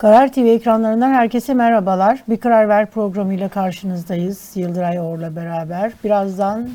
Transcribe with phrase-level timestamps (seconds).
[0.00, 2.24] Karar TV ekranlarından herkese merhabalar.
[2.28, 4.50] Bir Karar Ver programıyla karşınızdayız.
[4.54, 5.92] Yıldıray Or'la beraber.
[6.04, 6.70] Birazdan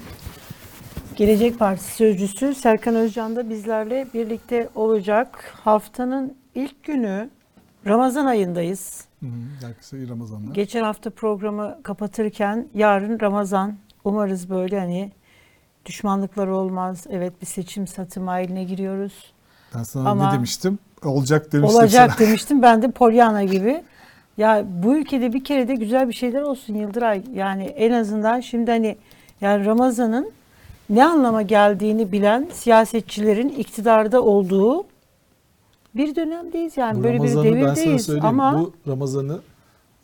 [1.16, 5.54] Gelecek Partisi Sözcüsü Serkan Özcan da bizlerle birlikte olacak.
[5.64, 7.30] Haftanın ilk günü
[7.88, 9.06] Ramazan ayındayız.
[9.62, 10.54] Herkese Ramazanlar.
[10.54, 13.76] Geçen hafta programı kapatırken yarın Ramazan.
[14.04, 15.12] Umarız böyle hani
[15.86, 17.06] düşmanlıklar olmaz.
[17.10, 19.34] Evet bir seçim satım haline giriyoruz.
[19.76, 20.80] ben sana ama- ne demiştim?
[21.08, 22.28] Olacak demiştim Olacak sana.
[22.28, 23.84] demiştim ben de Pollyanna gibi.
[24.38, 27.22] Ya bu ülkede bir kere de güzel bir şeyler olsun Yıldıray.
[27.34, 28.98] Yani en azından şimdi hani
[29.42, 30.32] yani Ramazan'ın
[30.90, 34.86] ne anlama geldiğini bilen siyasetçilerin iktidarda olduğu
[35.96, 38.26] bir dönemdeyiz yani Bu böyle bir Ramazan'ı ben sana devirdeyiz söyleyeyim.
[38.26, 39.40] ama Bu Ramazan'ı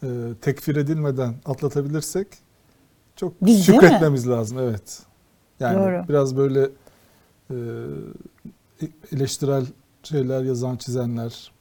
[0.04, 0.08] e,
[0.42, 2.28] tekfir edilmeden atlatabilirsek
[3.16, 4.60] çok Biz şükretmemiz lazım.
[4.60, 5.00] Evet.
[5.60, 6.06] Yani Doğru.
[6.10, 6.70] biraz böyle
[7.52, 7.56] e,
[9.16, 9.66] eleştirel
[10.04, 11.52] şeyler yazan çizenler,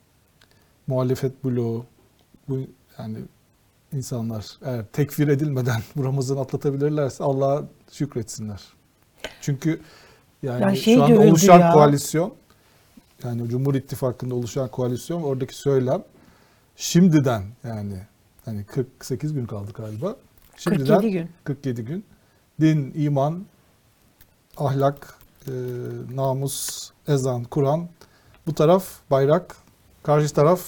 [0.86, 1.84] muhalefet bloğu,
[2.48, 2.58] bu
[2.98, 3.18] yani
[3.92, 8.60] insanlar eğer tekfir edilmeden bu Ramazan'ı atlatabilirlerse Allah'a şükretsinler.
[9.40, 9.80] Çünkü
[10.42, 11.72] yani Ya şey şu anda oluşan ya.
[11.72, 12.34] koalisyon
[13.24, 16.02] yani Cumhur İttifakı'nda oluşan koalisyon oradaki söylem
[16.76, 18.02] şimdiden yani
[18.44, 20.16] hani 48 gün kaldı galiba.
[20.56, 21.28] Şimdiden 47 gün.
[21.44, 22.04] 47 gün
[22.60, 23.46] din, iman,
[24.56, 25.14] ahlak,
[25.46, 25.52] e,
[26.14, 27.88] namus, ezan, Kur'an
[28.50, 29.56] bu taraf bayrak,
[30.02, 30.60] karşı taraf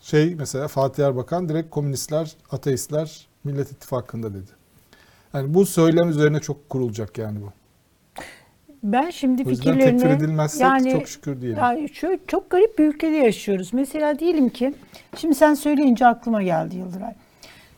[0.00, 4.50] şey mesela Fatih Erbakan direkt komünistler, ateistler Millet İttifakı'nda dedi.
[5.34, 7.52] Yani bu söylem üzerine çok kurulacak yani bu.
[8.82, 11.58] Ben şimdi O yüzden tekfir fikirlerini edilmezsek yani çok şükür diyelim.
[11.58, 13.72] Yani şöyle çok garip bir ülkede yaşıyoruz.
[13.72, 14.74] Mesela diyelim ki,
[15.16, 17.14] şimdi sen söyleyince aklıma geldi Yıldıray.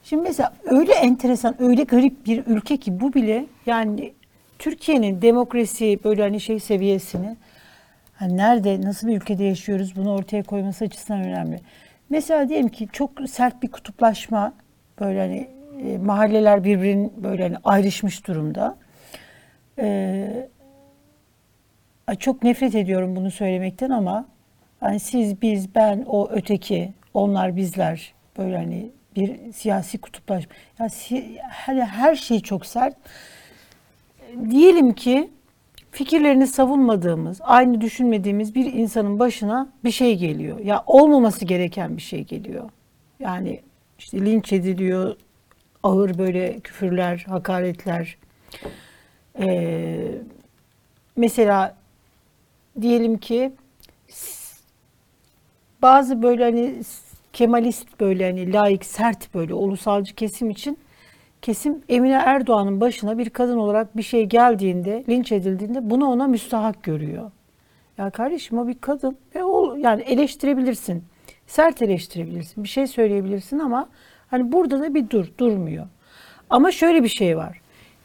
[0.05, 4.12] Şimdi mesela öyle enteresan, öyle garip bir ülke ki bu bile yani
[4.59, 7.36] Türkiye'nin demokrasi böyle hani şey seviyesini
[8.19, 11.61] hani nerede, nasıl bir ülkede yaşıyoruz bunu ortaya koyması açısından önemli.
[12.11, 14.52] Mesela diyelim ki çok sert bir kutuplaşma
[15.00, 15.48] böyle hani
[15.92, 18.77] e, mahalleler birbirinin böyle hani ayrışmış durumda.
[22.06, 24.24] Ay, Çok nefret ediyorum bunu söylemekten ama
[24.80, 30.52] hani siz, biz, ben, o, öteki, onlar, bizler böyle hani bir siyasi kutuplaşma.
[30.79, 32.96] Ya si- hani her şey çok sert.
[34.50, 35.30] Diyelim ki
[35.98, 40.59] fikirlerini savunmadığımız, aynı düşünmediğimiz bir insanın başına bir şey geliyor.
[40.59, 42.70] Ya olmaması gereken bir şey geliyor.
[43.20, 43.61] Yani
[43.98, 45.17] işte linç ediliyor,
[45.83, 48.17] ağır böyle küfürler, hakaretler.
[49.39, 50.13] Ee,
[51.17, 51.77] mesela
[52.80, 53.53] diyelim ki
[55.83, 56.75] bazı böyle hani
[57.33, 60.79] Kemalist böyle hani laik sert böyle ulusalcı kesim için
[61.48, 66.83] kesim Emine Erdoğan'ın başına bir kadın olarak bir şey geldiğinde, linç edildiğinde bunu ona müstahak
[66.83, 67.31] görüyor.
[67.98, 71.05] Ya kardeşim o bir kadın ve o yani eleştirebilirsin.
[71.47, 72.64] Sert eleştirebilirsin.
[72.64, 73.89] Bir şey söyleyebilirsin ama
[74.31, 75.86] hani burada da bir dur, durmuyor.
[76.51, 77.61] Ama şöyle bir şey var.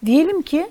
[0.06, 0.68] Diyelim ki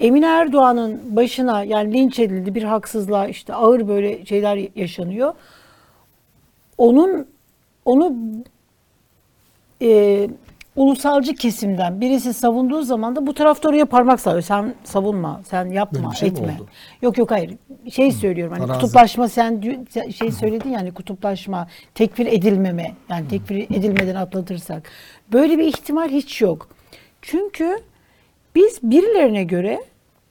[0.00, 5.34] Emine Erdoğan'ın başına yani linç edildi bir haksızlığa işte ağır böyle şeyler yaşanıyor.
[6.78, 7.26] Onun
[7.84, 8.16] onu
[9.82, 10.28] e,
[10.76, 14.42] ulusalcı kesimden birisi savunduğu zaman da bu tarafta oraya parmak sallıyor.
[14.42, 16.54] Sen savunma, sen Böyle yapma, bir şey mi etme.
[16.60, 16.68] oldu?
[17.02, 17.54] Yok yok hayır.
[17.90, 18.80] Şey söylüyorum hani Arazi.
[18.80, 19.62] kutuplaşma sen
[20.18, 24.90] şey söyledin yani kutuplaşma, tekfir edilmeme yani tekfir edilmeden atlatırsak.
[25.32, 26.68] Böyle bir ihtimal hiç yok.
[27.22, 27.78] Çünkü
[28.54, 29.84] biz birilerine göre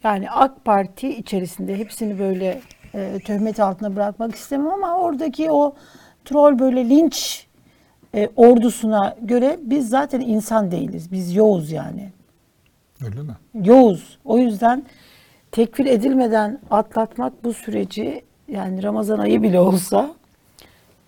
[0.04, 2.62] yani AK Parti içerisinde hepsini böyle
[2.96, 5.76] e, töhmet altına bırakmak istemem ama oradaki o
[6.26, 7.46] troll böyle linç
[8.16, 11.12] e, ordusuna göre biz zaten insan değiliz.
[11.12, 12.10] Biz yoğuz yani.
[13.06, 13.34] Öyle mi?
[13.54, 14.18] Yoğuz.
[14.26, 14.86] O yüzden
[15.52, 20.16] tekfir edilmeden atlatmak bu süreci yani Ramazan ayı bile olsa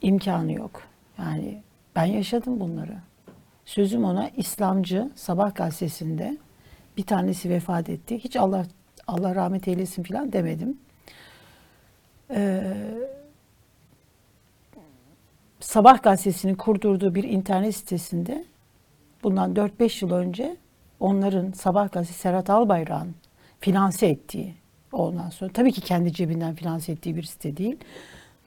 [0.01, 0.81] imkanı yok.
[1.19, 1.61] Yani
[1.95, 2.95] ben yaşadım bunları.
[3.65, 6.38] Sözüm ona İslamcı Sabah gazetesinde
[6.97, 8.19] bir tanesi vefat etti.
[8.23, 8.65] Hiç Allah
[9.07, 10.77] Allah rahmet eylesin falan demedim.
[12.31, 12.73] Ee,
[15.65, 18.45] Sabah gazetesinin kurdurduğu bir internet sitesinde
[19.23, 20.57] bundan 4-5 yıl önce
[21.00, 23.15] onların Sabah gazetesi Serhat Albayrak'ın
[23.59, 24.56] finanse ettiği
[24.91, 27.77] ondan sonra tabii ki kendi cebinden finanse ettiği bir site değil.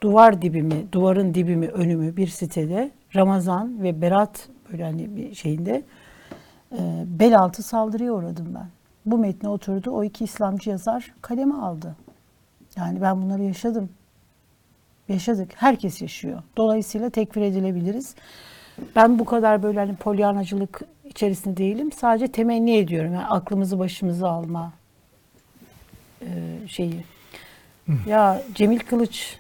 [0.01, 5.83] Duvar dibimi, duvarın dibimi, önümü bir sitede Ramazan ve Berat böyle hani bir şeyinde
[6.73, 8.69] e, bel altı saldırıya uğradım ben.
[9.07, 9.91] Bu metne oturdu.
[9.91, 11.97] O iki İslamcı yazar kaleme aldı.
[12.77, 13.89] Yani ben bunları yaşadım.
[15.09, 15.51] Yaşadık.
[15.57, 16.43] Herkes yaşıyor.
[16.57, 18.15] Dolayısıyla tekfir edilebiliriz.
[18.97, 21.93] Ben bu kadar böyle hani polyanacılık içerisinde değilim.
[21.93, 23.15] Sadece temenni ediyorum.
[23.15, 24.73] Yani aklımızı başımıza alma
[26.23, 26.29] e,
[26.69, 27.05] şeyi.
[28.07, 29.39] Ya Cemil Kılıç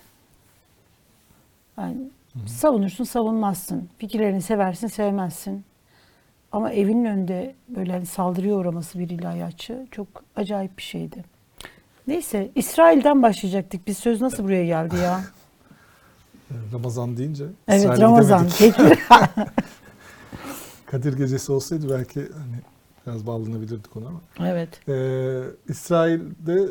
[1.78, 1.96] yani
[2.46, 3.88] Savunursun, savunmazsın.
[3.98, 5.64] Fikirlerini seversin, sevmezsin.
[6.52, 11.24] Ama evinin önünde böyle hani saldırıya uğraması bir ilahiyatçı çok acayip bir şeydi.
[12.06, 13.86] Neyse İsrail'den başlayacaktık.
[13.86, 15.20] Biz söz nasıl buraya geldi ya?
[16.72, 17.44] Ramazan deyince.
[17.68, 18.46] Evet İsrail'e Ramazan.
[20.86, 22.56] Kadir Gecesi olsaydı belki hani
[23.06, 24.20] biraz bağlanabilirdik ona ama.
[24.48, 24.88] evet.
[24.88, 26.66] Ee, İsrail'de e,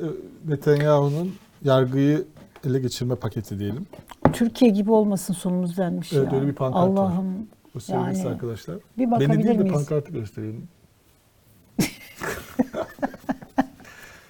[0.49, 2.25] Netanyahu'nun yargıyı
[2.67, 3.87] ele geçirme paketi diyelim.
[4.33, 6.39] Türkiye gibi olmasın sonumuz denmiş Evet, ya.
[6.39, 6.87] öyle bir pankart var.
[6.87, 8.75] Allah'ım Gösterebiliriz Yani, arkadaşlar.
[8.75, 9.73] bir Beni bakabilir değil de miyiz?
[9.73, 10.67] pankartı gösterelim.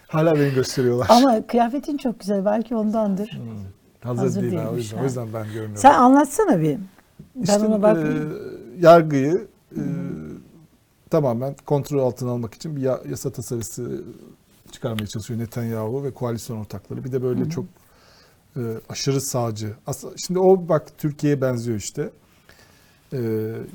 [0.07, 1.07] Hala beni gösteriyorlar.
[1.09, 2.45] Ama kıyafetin çok güzel.
[2.45, 3.27] Belki ondandır.
[3.31, 3.57] Hmm.
[4.07, 4.97] Hazır, Hazır değil ha, o değilmiş yüzden.
[4.97, 5.01] ha.
[5.03, 5.77] O yüzden ben görmüyorum.
[5.77, 6.77] Sen anlatsana bir.
[7.35, 8.31] Ben İşte, ona bakmayayım.
[8.31, 9.81] e, yargıyı e,
[11.09, 14.03] tamamen kontrol altına almak için bir ya- yasa tasarısı
[14.71, 17.03] çıkarmaya çalışıyor Netanyahu ve koalisyon ortakları.
[17.03, 17.65] Bir de böyle çok
[18.57, 19.73] e, aşırı sağcı.
[19.87, 22.09] Aslında şimdi o bak Türkiye'ye benziyor işte.
[23.13, 23.17] E,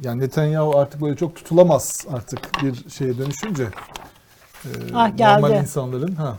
[0.05, 3.65] yani Netanyahu artık böyle çok tutulamaz artık bir şeye dönüşünce.
[4.65, 5.43] E, Ah, geldi.
[5.43, 6.39] Normal insanların ha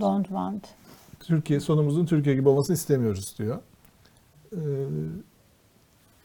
[0.00, 0.64] Don't want.
[1.30, 3.58] Türkiye sonumuzun Türkiye gibi olmasını istemiyoruz diyor.
[4.52, 4.58] Ee,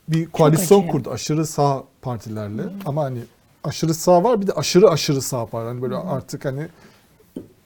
[0.07, 3.19] bir koalisyon kurdu aşırı sağ partilerle ama hani
[3.63, 5.65] aşırı sağ var bir de aşırı aşırı sağ var.
[5.65, 6.67] Hani böyle artık hani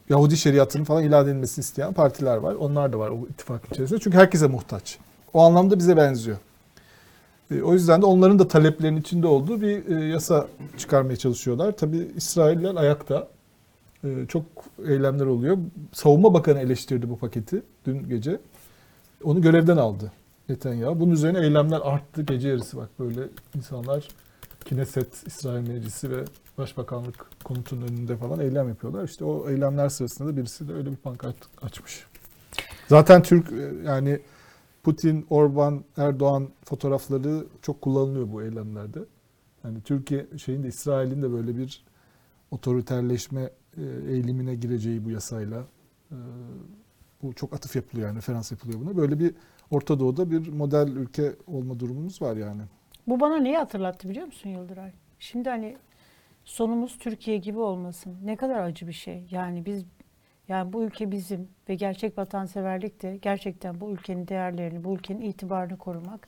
[0.10, 2.56] Yahudi şeriatının falan ilan edilmesini isteyen partiler var.
[2.56, 4.00] Onlar da var o ittifakın içerisinde.
[4.00, 4.98] Çünkü herkese muhtaç.
[5.34, 6.38] O anlamda bize benziyor.
[7.52, 10.48] Ee, o yüzden de onların da taleplerinin içinde olduğu bir e, yasa
[10.78, 11.72] çıkarmaya çalışıyorlar.
[11.72, 13.28] Tabii İsrailler ayakta.
[14.04, 14.44] Ee, çok
[14.88, 15.58] eylemler oluyor.
[15.94, 18.40] Savunma Bakanı eleştirdi bu paketi dün gece.
[19.24, 20.12] Onu görevden aldı
[20.50, 21.00] Netanyahu.
[21.00, 23.22] Bunun üzerine eylemler arttı gece yarısı bak böyle
[23.56, 24.08] insanlar
[24.66, 26.24] Kineset, İsrail Meclisi ve
[26.58, 29.04] Başbakanlık konutunun önünde falan eylem yapıyorlar.
[29.04, 32.06] İşte o eylemler sırasında da birisi de öyle bir pankart açmış.
[32.88, 34.20] Zaten Türk e, yani
[34.84, 39.00] Putin, Orban, Erdoğan fotoğrafları çok kullanılıyor bu eylemlerde.
[39.64, 41.86] Yani Türkiye şeyin de İsrail'in de böyle bir
[42.52, 45.64] otoriterleşme eğilimine gireceği bu yasayla
[46.12, 46.18] e,
[47.24, 48.98] bu çok atıf yapılıyor yani referans yapılıyor buna.
[48.98, 49.36] Böyle bir
[49.72, 52.62] Orta Doğu'da bir model ülke olma durumumuz var yani.
[53.08, 54.92] Bu bana neyi hatırlattı biliyor musun Yıldıray?
[55.20, 55.78] Şimdi hani
[56.46, 58.18] sonumuz Türkiye gibi olmasın.
[58.24, 59.28] Ne kadar acı bir şey.
[59.32, 59.86] Yani biz
[60.48, 65.78] yani bu ülke bizim ve gerçek vatanseverlik de gerçekten bu ülkenin değerlerini, bu ülkenin itibarını
[65.78, 66.28] korumak.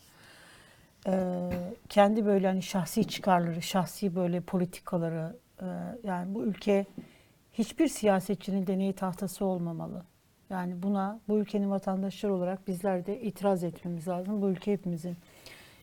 [1.07, 1.49] Ee,
[1.89, 5.65] kendi böyle hani şahsi çıkarları, şahsi böyle politikaları e,
[6.03, 6.85] yani bu ülke
[7.53, 10.03] hiçbir siyasetçinin deney tahtası olmamalı.
[10.49, 14.41] Yani buna bu ülkenin vatandaşları olarak bizler de itiraz etmemiz lazım.
[14.41, 15.15] Bu ülke hepimizin.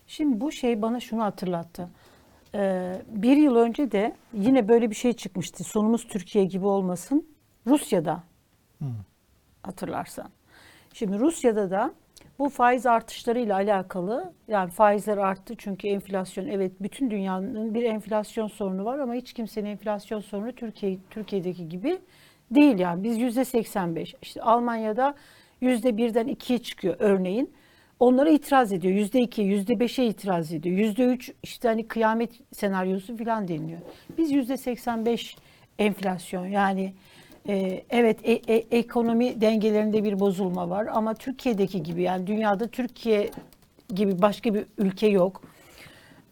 [0.07, 1.89] Şimdi bu şey bana şunu hatırlattı.
[2.55, 5.65] Ee, bir yıl önce de yine böyle bir şey çıkmıştı.
[5.65, 7.27] Sonumuz Türkiye gibi olmasın.
[7.67, 8.23] Rusya'da
[9.63, 10.31] hatırlarsan.
[10.93, 11.95] Şimdi Rusya'da da
[12.39, 18.85] bu faiz artışlarıyla alakalı yani faizler arttı çünkü enflasyon evet bütün dünyanın bir enflasyon sorunu
[18.85, 21.99] var ama hiç kimsenin enflasyon sorunu Türkiye Türkiye'deki gibi
[22.51, 23.05] değil yani.
[23.05, 25.15] Biz yüzde 85 işte Almanya'da
[25.61, 27.53] yüzde birden ikiye çıkıyor örneğin.
[28.01, 30.77] Onlara itiraz ediyor yüzde iki yüzde beşe itiraz ediyor.
[30.77, 33.81] Yüzde üç işte hani kıyamet senaryosu falan deniliyor.
[34.19, 35.37] Biz yüzde 85
[35.79, 36.93] enflasyon yani
[37.49, 43.31] ee, evet e- e- ekonomi dengelerinde bir bozulma var ama Türkiye'deki gibi yani dünyada Türkiye
[43.95, 45.43] gibi başka bir ülke yok.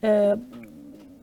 [0.04, 0.37] Ee,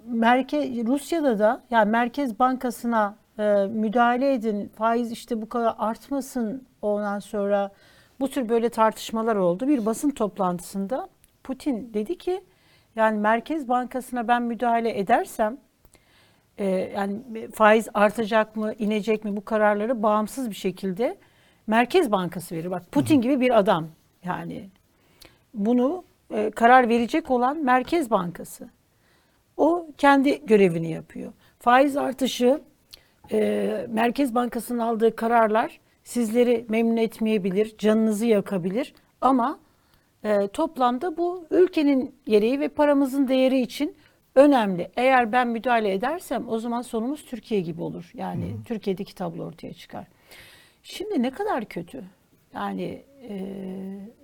[0.06, 7.20] merke Rusya'da da yani Merkez Bankası'na e, müdahale edin faiz işte bu kadar artmasın ondan
[7.20, 7.72] sonra
[8.20, 9.68] bu tür böyle tartışmalar oldu.
[9.68, 11.10] Bir basın toplantısında
[11.44, 12.44] Putin dedi ki
[12.96, 15.58] yani Merkez Bankası'na ben müdahale edersem
[16.58, 17.22] e, yani
[17.54, 21.18] faiz artacak mı, inecek mi bu kararları bağımsız bir şekilde
[21.68, 22.72] Merkez Bankası verir.
[22.72, 23.88] Bak Putin gibi bir adam
[24.24, 24.70] yani
[25.54, 28.70] bunu e, karar verecek olan Merkez Bankası.
[29.58, 31.34] O kendi görevini yapıyor.
[31.60, 32.62] Faiz artışı
[33.32, 39.60] e, Merkez Bankası'nın aldığı kararlar sizleri memnun etmeyebilir, canınızı yakabilir ama
[40.24, 43.96] e, toplamda bu ülkenin gereği ve paramızın değeri için
[44.36, 44.92] önemli.
[44.96, 48.12] Eğer ben müdahale edersem o zaman sonumuz Türkiye gibi olur.
[48.14, 50.08] Yani Türkiye'deki tablo ortaya çıkar.
[50.84, 52.04] Şimdi ne kadar kötü.
[52.54, 53.46] Yani e,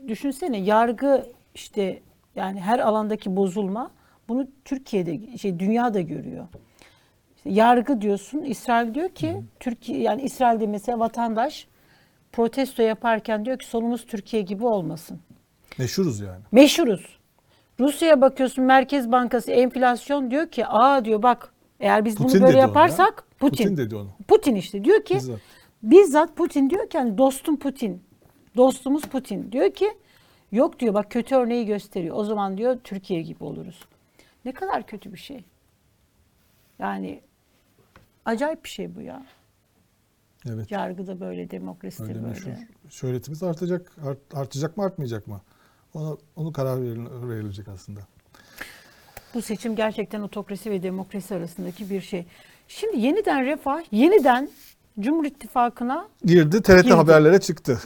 [0.08, 1.26] düşünsene yargı
[1.56, 2.02] işte
[2.36, 3.92] yani her alandaki bozulma
[4.30, 6.48] bunu Türkiye'de şey dünyada görüyor.
[7.36, 11.68] İşte yargı diyorsun İsrail diyor ki Türkiye yani İsrail'de mesela vatandaş
[12.32, 15.20] protesto yaparken diyor ki sonumuz Türkiye gibi olmasın.
[15.78, 16.42] Meşhuruz yani.
[16.52, 17.19] Meşhuruz.
[17.80, 22.60] Rusya'ya bakıyorsun Merkez Bankası enflasyon diyor ki aa diyor bak eğer biz Putin bunu böyle
[22.60, 23.38] yaparsak ya.
[23.40, 23.64] Putin.
[23.64, 24.10] Putin dedi onu.
[24.28, 25.40] Putin işte diyor ki Bizzat.
[25.84, 28.04] bizzat Putin diyor ki hani dostum Putin.
[28.56, 29.94] Dostumuz Putin diyor ki
[30.52, 32.16] Yok diyor bak kötü örneği gösteriyor.
[32.16, 33.86] O zaman diyor Türkiye gibi oluruz.
[34.46, 35.44] Ne kadar kötü bir şey.
[36.80, 37.22] Yani
[38.26, 39.26] acayip bir şey bu ya.
[40.50, 40.72] Evet.
[40.72, 42.28] Yargıda böyle, demokraside Öyle böyle.
[42.28, 42.52] meşhur.
[42.90, 43.92] Şöhretimiz artacak.
[44.06, 45.42] Art- artacak mı artmayacak mı?
[45.94, 48.00] Ona, onu karar veril- verilecek aslında.
[49.34, 52.26] Bu seçim gerçekten otokrasi ve demokrasi arasındaki bir şey.
[52.68, 54.50] Şimdi yeniden refah, yeniden
[55.00, 56.94] Cumhur İttifakı'na Girdi TRT Girdi.
[56.94, 57.80] haberlere çıktı.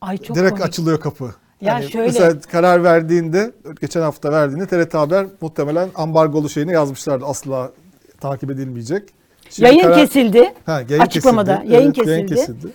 [0.00, 0.64] ay çok Direkt komik.
[0.64, 1.24] açılıyor kapı.
[1.60, 7.24] Ya Yani şöyle- Mesela karar verdiğinde, geçen hafta verdiğinde TRT Haber muhtemelen ambargolu şeyini yazmışlardı.
[7.24, 7.72] Asla
[8.20, 9.08] takip edilmeyecek.
[9.50, 10.54] Şimdi Yayın karar- kesildi.
[10.66, 11.74] Ha, yayın Açıklamada kesildi.
[11.74, 12.66] yayın Evet, kesildi.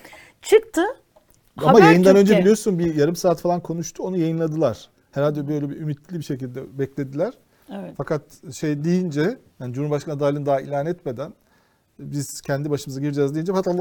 [0.41, 0.81] Çıktı.
[1.57, 4.03] Ama yayından önce biliyorsun bir yarım saat falan konuştu.
[4.03, 4.89] Onu yayınladılar.
[5.11, 7.33] Herhalde böyle bir ümitli bir şekilde beklediler.
[7.73, 7.93] Evet.
[7.97, 8.21] Fakat
[8.53, 11.33] şey deyince, yani Cumhurbaşkanı adaylığını daha ilan etmeden
[11.99, 13.73] biz kendi başımıza gireceğiz deyince hatta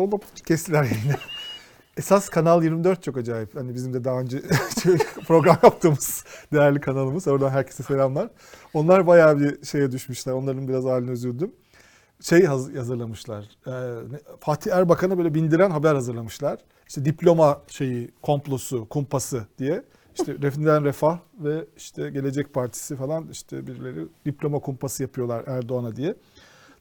[0.46, 1.16] kestiler yayını.
[1.96, 3.56] Esas Kanal 24 çok acayip.
[3.56, 4.42] Hani bizim de daha önce
[5.26, 7.28] program yaptığımız değerli kanalımız.
[7.28, 8.30] Oradan herkese selamlar.
[8.74, 10.32] Onlar bayağı bir şeye düşmüşler.
[10.32, 11.52] Onların biraz haline üzüldüm.
[12.24, 13.44] Şey haz- hazırlamışlar.
[13.66, 13.70] Ee,
[14.40, 16.58] Fatih Erbakan'a böyle bindiren haber hazırlamışlar.
[16.88, 19.82] İşte diploma şeyi, komplosu, kumpası diye.
[20.14, 26.14] İşte Refinden Refah ve işte Gelecek Partisi falan işte birileri diploma kumpası yapıyorlar Erdoğan'a diye.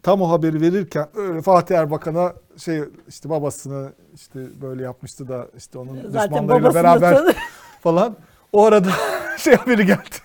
[0.03, 5.77] Tam o haberi verirken öyle Fatih Erbakan'a şey işte babasını işte böyle yapmıştı da işte
[5.77, 7.33] onun Zaten düşmanlarıyla beraber tanı-
[7.81, 8.15] falan.
[8.53, 8.89] O arada
[9.37, 10.15] şey haberi geldi.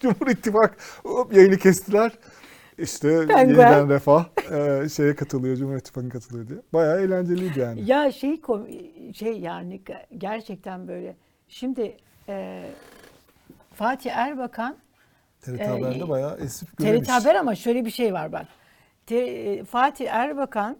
[0.00, 2.12] Cumhur İttifak hop yayını kestiler.
[2.78, 3.48] İşte Penguen.
[3.48, 4.24] yeniden refah
[4.84, 6.58] e, şeye katılıyor, Cumhur İttifakı'na katılıyor diye.
[6.72, 7.90] Bayağı eğlenceliydi yani.
[7.90, 8.40] Ya şey
[9.14, 11.16] şey yani ge- gerçekten böyle.
[11.48, 11.96] Şimdi
[12.28, 12.64] e,
[13.74, 14.76] Fatih Erbakan
[15.40, 17.08] TRT e, Haber'de bayağı esip TRT gülmüş.
[17.08, 18.46] Haber ama şöyle bir şey var bak.
[19.06, 20.76] Te- Fatih Erbakan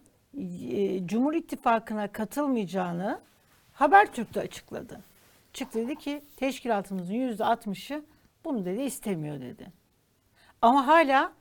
[0.73, 3.21] e, Cumhur İttifakı'na katılmayacağını
[3.73, 5.01] Habertürk'te açıkladı.
[5.53, 8.03] Çıktı dedi ki teşkilatımızın yüzde altmışı
[8.45, 9.73] bunu dedi istemiyor dedi.
[10.63, 11.33] Ama hala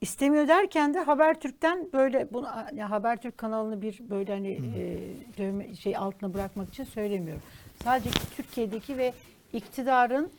[0.00, 4.98] istemiyor derken de Habertürk'ten böyle bunu ya Habertürk kanalını bir böyle hani e,
[5.38, 7.42] dövme, şey altına bırakmak için söylemiyorum.
[7.84, 9.12] Sadece Türkiye'deki ve
[9.52, 10.30] iktidarın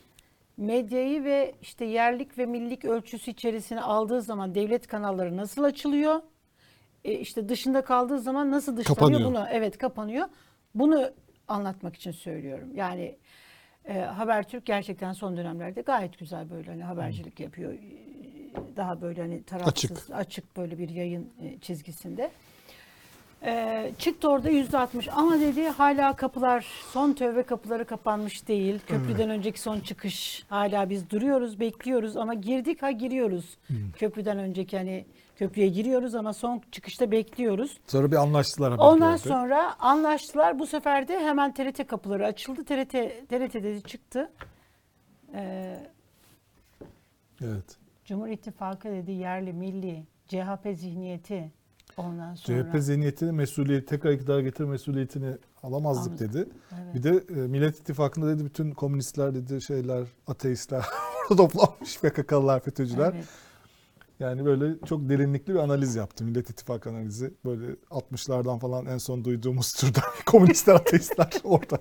[0.56, 6.20] medyayı ve işte yerlik ve millik ölçüsü içerisine aldığı zaman devlet kanalları nasıl açılıyor?
[7.04, 9.30] E, işte dışında kaldığı zaman nasıl dışlanıyor Kapanıyor.
[9.30, 10.28] bunu evet kapanıyor.
[10.74, 11.10] Bunu
[11.48, 12.68] anlatmak için söylüyorum.
[12.74, 13.16] Yani
[13.84, 17.72] e, Habertürk gerçekten son dönemlerde gayet güzel böyle hani habercilik yapıyor.
[18.76, 20.10] Daha böyle hani tarafsız Açık.
[20.12, 22.30] açık, böyle bir yayın e, çizgisinde.
[23.44, 28.80] E, çıktı orada yüzde altmış ama dedi hala kapılar son tövbe kapıları kapanmış değil.
[28.86, 33.58] Köprüden önceki son çıkış hala biz duruyoruz bekliyoruz ama girdik ha giriyoruz.
[33.96, 35.04] Köprüden önceki hani
[35.36, 37.78] köprüye giriyoruz ama son çıkışta bekliyoruz.
[37.86, 40.58] Sonra bir anlaştılar Ondan sonra anlaştılar.
[40.58, 42.64] Bu sefer de hemen TRT kapıları açıldı.
[42.64, 42.92] TRT
[43.28, 44.30] TRT'de de çıktı.
[45.34, 45.78] Ee,
[47.44, 47.79] Evet.
[48.10, 51.52] Cumhur İttifakı dedi yerli milli CHP zihniyeti
[51.96, 52.72] ondan sonra.
[52.72, 56.28] CHP zihniyetini mesuliyet tekrar iktidara getir mesuliyetini alamazdık Anladım.
[56.28, 56.48] dedi.
[56.72, 56.94] Evet.
[56.94, 60.84] Bir de e, Millet İttifakı'nda dedi bütün komünistler dedi şeyler ateistler
[61.30, 63.12] orada toplanmış PKK'lılar FETÖ'cüler.
[63.14, 63.24] Evet.
[64.20, 66.24] Yani böyle çok derinlikli bir analiz yaptı.
[66.24, 67.34] Millet İttifakı analizi.
[67.44, 71.78] Böyle 60'lardan falan en son duyduğumuz türden komünistler, ateistler orada.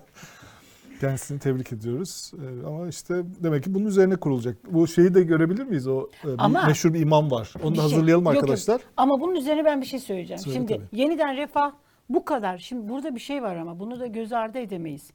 [0.99, 2.31] Kendisini tebrik ediyoruz.
[2.35, 4.57] Ee, ama işte demek ki bunun üzerine kurulacak.
[4.73, 5.87] Bu şeyi de görebilir miyiz?
[5.87, 7.53] O e, Ama- meşhur bir imam var.
[7.63, 8.43] Onu da şey- hazırlayalım yok, yok.
[8.43, 8.81] arkadaşlar.
[8.97, 10.39] Ama bunun üzerine ben bir şey söyleyeceğim.
[10.39, 11.01] Söyle Şimdi tabii.
[11.01, 11.71] yeniden refah
[12.09, 12.57] bu kadar.
[12.57, 15.11] Şimdi burada bir şey var ama bunu da göz ardı edemeyiz.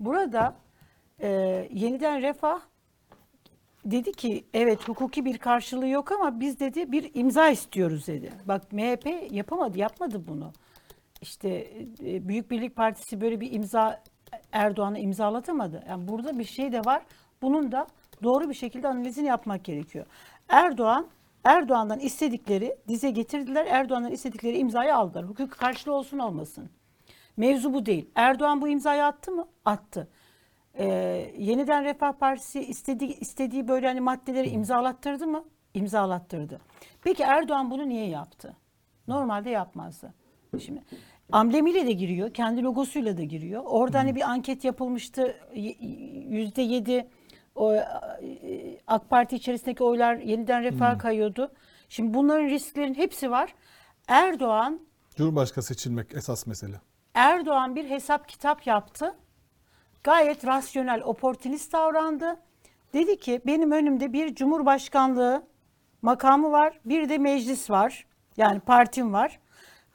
[0.00, 0.56] Burada
[1.22, 1.28] e,
[1.72, 2.60] yeniden refah
[3.84, 8.32] dedi ki evet hukuki bir karşılığı yok ama biz dedi bir imza istiyoruz dedi.
[8.48, 10.52] Bak MHP yapamadı, yapmadı bunu.
[11.22, 11.48] İşte
[12.04, 14.02] e, Büyük Birlik Partisi böyle bir imza
[14.52, 15.84] Erdoğan'a imzalatamadı.
[15.88, 17.02] Yani burada bir şey de var.
[17.42, 17.86] Bunun da
[18.22, 20.06] doğru bir şekilde analizini yapmak gerekiyor.
[20.48, 21.06] Erdoğan
[21.44, 23.66] Erdoğan'dan istedikleri dize getirdiler.
[23.66, 25.24] Erdoğan'dan istedikleri imzayı aldılar.
[25.24, 26.70] Hukuki karşılığı olsun olmasın.
[27.36, 28.10] Mevzu bu değil.
[28.14, 29.48] Erdoğan bu imzayı attı mı?
[29.64, 30.08] Attı.
[30.78, 30.86] Ee,
[31.38, 35.44] yeniden Refah Partisi istediği, istediği böyle hani maddeleri imzalattırdı mı?
[35.74, 36.60] İmzalattırdı.
[37.02, 38.56] Peki Erdoğan bunu niye yaptı?
[39.08, 40.14] Normalde yapmazdı.
[40.58, 40.82] Şimdi
[41.32, 43.62] amblemiyle de giriyor, kendi logosuyla da giriyor.
[43.66, 45.36] Orada hani bir anket yapılmıştı.
[46.28, 47.08] Yüzde yedi
[47.60, 47.86] e,
[48.86, 51.52] AK Parti içerisindeki oylar yeniden refaha kayıyordu.
[51.88, 53.54] Şimdi bunların risklerin hepsi var.
[54.08, 54.80] Erdoğan
[55.16, 56.80] Cumhurbaşkanı seçilmek esas mesele.
[57.14, 59.14] Erdoğan bir hesap kitap yaptı.
[60.04, 62.36] Gayet rasyonel, oportunist davrandı.
[62.92, 65.46] Dedi ki benim önümde bir cumhurbaşkanlığı
[66.02, 68.06] makamı var, bir de meclis var.
[68.36, 69.38] Yani partim var.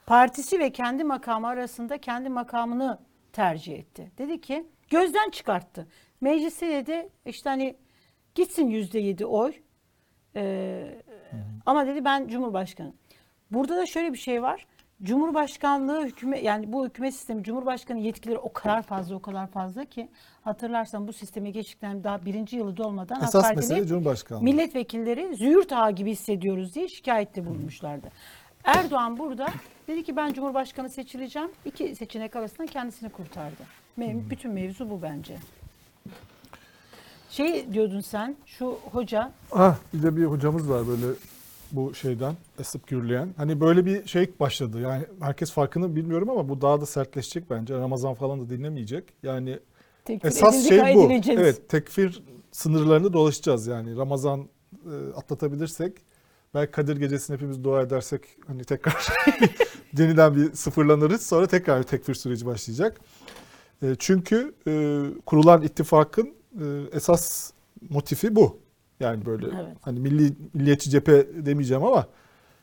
[0.06, 2.98] Partisi ve kendi makamı arasında kendi makamını
[3.32, 4.12] tercih etti.
[4.18, 5.86] Dedi ki gözden çıkarttı.
[6.20, 7.76] Mecliste de işte hani
[8.34, 9.52] gitsin yüzde yedi oy.
[10.36, 11.02] Ee,
[11.66, 12.92] ama dedi ben Cumhurbaşkanı.
[13.50, 14.66] Burada da şöyle bir şey var.
[15.02, 20.08] Cumhurbaşkanlığı hükümet yani bu hükümet sistemi Cumhurbaşkanı yetkileri o kadar fazla o kadar fazla ki
[20.42, 24.42] hatırlarsan bu sisteme geçtikten daha birinci yılı dolmadan AK Esas Partili mesele Cumhurbaşkanlığı.
[24.42, 28.08] milletvekilleri züğürt ağı gibi hissediyoruz diye şikayette bulunmuşlardı.
[28.64, 29.46] Erdoğan burada
[29.88, 31.48] dedi ki ben Cumhurbaşkanı seçileceğim.
[31.64, 33.62] İki seçenek arasında kendisini kurtardı.
[33.98, 35.36] Mev- Bütün mevzu bu bence.
[37.30, 41.06] Şey diyordun sen şu hoca Ah bir de bir hocamız var böyle
[41.72, 43.28] bu şeyden esip gürleyen.
[43.36, 44.80] Hani böyle bir şey başladı.
[44.80, 47.74] Yani herkes farkını bilmiyorum ama bu daha da sertleşecek bence.
[47.78, 49.04] Ramazan falan da dinlemeyecek.
[49.22, 49.58] Yani
[50.04, 50.82] tekfir esas edildi, şey bu.
[50.82, 51.40] kaydedileceğiz.
[51.40, 53.96] Evet tekfir sınırlarını dolaşacağız yani.
[53.96, 54.40] Ramazan
[54.72, 55.96] e, atlatabilirsek
[56.54, 59.06] belki Kadir Gecesi'ni hepimiz dua edersek hani tekrar
[59.98, 61.26] yeniden bir sıfırlanırız.
[61.26, 63.00] Sonra tekrar bir tekfir süreci başlayacak.
[63.82, 67.52] E, çünkü e, kurulan ittifakın e, esas
[67.90, 68.58] motifi bu.
[69.00, 69.76] Yani böyle Evet.
[69.80, 72.06] hani milli milliyetçi cephe demeyeceğim ama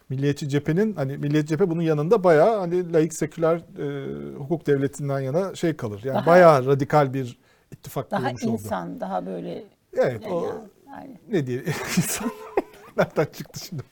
[0.10, 5.56] milliyetçi cephenin hani milliyetçi cephe bunun yanında bayağı hani laik seküler e, hukuk devletinden yana
[5.56, 6.02] şey kalır.
[6.04, 7.40] Yani Daha- bayağı radikal bir
[7.72, 8.52] ittifak Daha kurulmuş oldu.
[8.52, 11.64] insan, daha böyle Evet yani, o yani ne diye
[11.98, 12.32] insan
[13.00, 13.84] nereden çıktı şimdi?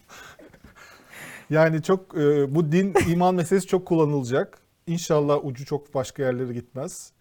[1.50, 4.58] Yani çok e, bu din iman meselesi çok kullanılacak.
[4.88, 7.12] İnşallah ucu çok başka yerlere gitmez.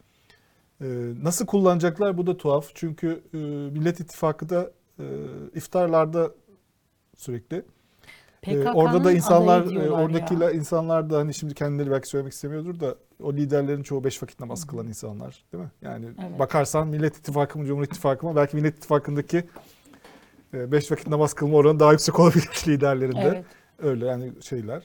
[0.81, 0.87] E,
[1.23, 2.66] nasıl kullanacaklar bu da tuhaf.
[2.75, 3.37] Çünkü e,
[3.78, 5.05] Millet İttifakı da e,
[5.55, 6.31] iftarlarda
[7.16, 7.62] sürekli.
[8.47, 10.40] Ee, orada da insanlar, e, oradaki ya.
[10.40, 14.40] la- insanlar da hani şimdi kendileri belki söylemek istemiyordur da o liderlerin çoğu beş vakit
[14.40, 15.71] namaz kılan insanlar değil mi?
[15.83, 16.38] Yani Evet.
[16.38, 19.45] bakarsan Millet İttifakı mı Cumhur İttifakı mı belki Millet İttifakı'ndaki
[20.73, 23.21] beş vakit namaz kılma oranı daha yüksek olabilir liderlerinde.
[23.21, 23.45] Evet.
[23.79, 24.83] Öyle yani şeyler.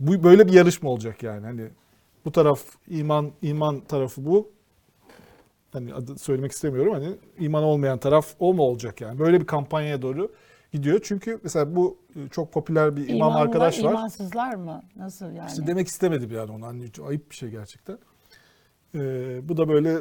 [0.00, 1.46] Bu böyle bir yarışma olacak yani.
[1.46, 1.68] Hani
[2.24, 4.50] bu taraf iman iman tarafı bu.
[5.72, 9.18] Hani adı söylemek istemiyorum hani iman olmayan taraf o mu olacak yani?
[9.18, 10.32] Böyle bir kampanyaya doğru
[10.72, 11.00] gidiyor.
[11.02, 13.90] Çünkü mesela bu e, çok popüler bir imam İmanlılar, arkadaş var.
[13.90, 14.82] imansızlar mı?
[14.96, 15.48] Nasıl yani?
[15.48, 16.66] İşte demek istemedim yani onu.
[16.66, 17.98] Hani ayıp bir şey gerçekten.
[18.94, 19.98] Ee, bu da böyle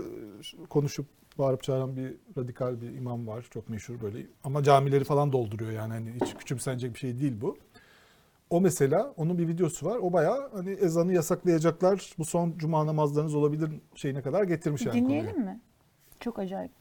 [0.69, 1.05] konuşup
[1.37, 3.45] bağırıp çağıran bir radikal bir imam var.
[3.53, 4.25] Çok meşhur böyle.
[4.43, 5.93] Ama camileri falan dolduruyor yani.
[5.93, 7.57] Hani hiç küçümsenecek bir şey değil bu.
[8.49, 9.97] O mesela onun bir videosu var.
[9.97, 12.13] O bayağı hani ezanı yasaklayacaklar.
[12.17, 15.45] Bu son cuma namazlarınız olabilir şeyine kadar getirmiş yani Dinleyelim konuyu.
[15.45, 15.59] mi?
[16.19, 16.71] Çok acayip.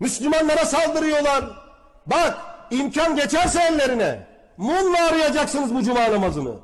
[0.00, 1.44] Müslümanlara saldırıyorlar.
[2.06, 2.38] Bak
[2.70, 6.54] imkan geçerse ellerine mumla arayacaksınız bu cuma namazını.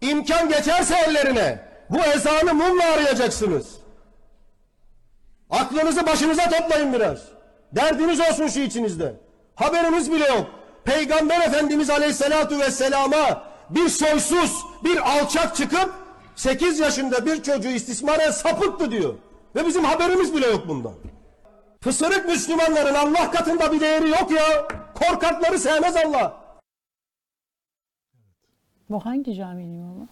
[0.00, 3.78] İmkan geçerse ellerine bu ezanı mumla arayacaksınız.
[5.50, 7.18] Aklınızı başınıza toplayın biraz.
[7.72, 9.14] Derdiniz olsun şu içinizde.
[9.54, 10.46] Haberiniz bile yok.
[10.84, 15.94] Peygamber Efendimiz Aleyhisselatu Vesselam'a bir soysuz, bir alçak çıkıp
[16.36, 19.14] 8 yaşında bir çocuğu istismara sapıttı diyor.
[19.56, 20.92] Ve bizim haberimiz bile yok bundan.
[21.80, 24.68] Fısırık Müslümanların Allah katında bir değeri yok ya.
[24.94, 26.40] Korkakları sevmez Allah.
[28.90, 30.08] Bu hangi caminin imamı?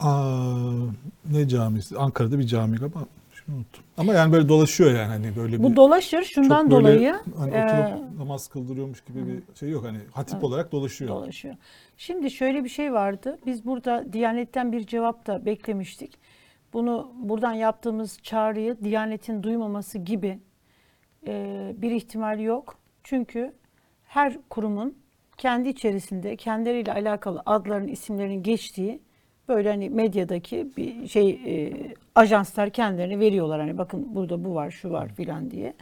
[0.00, 0.92] Aa,
[1.30, 1.98] ne camisi?
[1.98, 3.06] Ankara'da bir cami ama
[3.48, 3.84] unuttum.
[3.96, 7.54] Ama yani böyle dolaşıyor yani hani böyle Bu bir dolaşır şundan çok böyle dolayı hani
[7.54, 11.10] e, oturup namaz kıldırıyormuş gibi bir şey yok hani hatip olarak dolaşıyor.
[11.10, 11.54] dolaşıyor.
[11.96, 13.38] Şimdi şöyle bir şey vardı.
[13.46, 16.18] Biz burada Diyanet'ten bir cevap da beklemiştik.
[16.72, 20.38] Bunu buradan yaptığımız çağrıyı Diyanet'in duymaması gibi
[21.26, 22.78] e, bir ihtimal yok.
[23.04, 23.52] Çünkü
[24.04, 24.98] her kurumun
[25.36, 29.00] kendi içerisinde kendileriyle alakalı adların, isimlerin geçtiği
[29.48, 31.72] böyle hani medyadaki bir şey e,
[32.16, 33.60] ajanslar kendilerini veriyorlar.
[33.60, 35.74] Hani bakın burada bu var, şu var filan diye.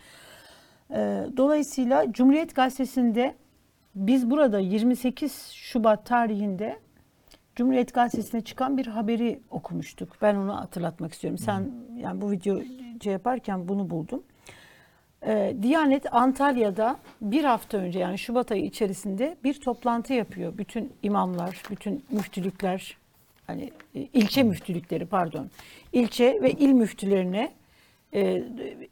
[0.91, 3.35] E, dolayısıyla Cumhuriyet Gazetesi'nde
[3.95, 6.79] biz burada 28 Şubat tarihinde
[7.57, 10.17] Cumhuriyet Gazetesi'ne çıkan bir haberi okumuştuk.
[10.23, 11.39] Ben onu hatırlatmak istiyorum.
[11.39, 12.61] Sen yani bu video
[13.03, 14.23] şey yaparken bunu buldum.
[15.27, 20.59] Ee, Diyanet Antalya'da bir hafta önce yani Şubat ayı içerisinde bir toplantı yapıyor.
[20.59, 22.97] Bütün imamlar, bütün müftülükler,
[23.47, 25.51] hani e, ilçe müftülükleri pardon,
[25.93, 27.53] ilçe ve il müftülerine
[28.15, 28.43] e,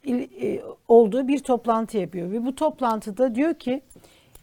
[0.03, 2.31] il- e, olduğu bir toplantı yapıyor.
[2.31, 3.81] Ve bu toplantıda diyor ki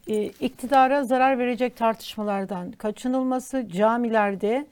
[0.07, 4.67] e, iktidara zarar verecek tartışmalardan kaçınılması, camilerde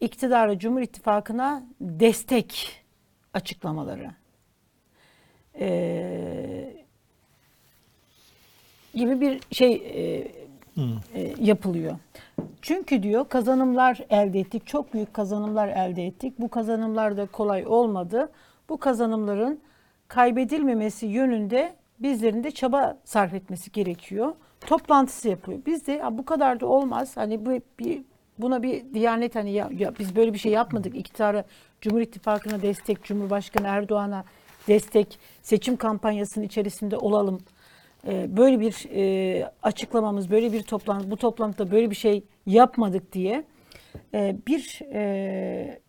[0.00, 2.82] iktidara, Cumhur İttifakı'na destek
[3.34, 4.10] açıklamaları.
[5.60, 6.74] E,
[8.94, 10.39] gibi bir şey e,
[11.14, 11.96] e, yapılıyor.
[12.62, 16.34] Çünkü diyor kazanımlar elde ettik, çok büyük kazanımlar elde ettik.
[16.38, 18.32] Bu kazanımlar da kolay olmadı.
[18.68, 19.60] Bu kazanımların
[20.08, 24.32] kaybedilmemesi yönünde bizlerin de çaba sarf etmesi gerekiyor.
[24.60, 25.58] Toplantısı yapıyor.
[25.66, 27.16] Biz de "Ya bu kadar da olmaz.
[27.16, 28.02] Hani bu bir
[28.38, 30.96] buna bir diyanet hani ya, ya biz böyle bir şey yapmadık.
[30.96, 31.44] İktidara,
[31.80, 34.24] Cumhur İttifakı'na destek, Cumhurbaşkanı Erdoğan'a
[34.68, 37.40] destek, seçim kampanyasının içerisinde olalım.
[38.06, 43.44] E, böyle bir e, açıklamamız, böyle bir toplantı, bu toplantıda böyle bir şey yapmadık diye
[44.14, 45.80] e, bir e,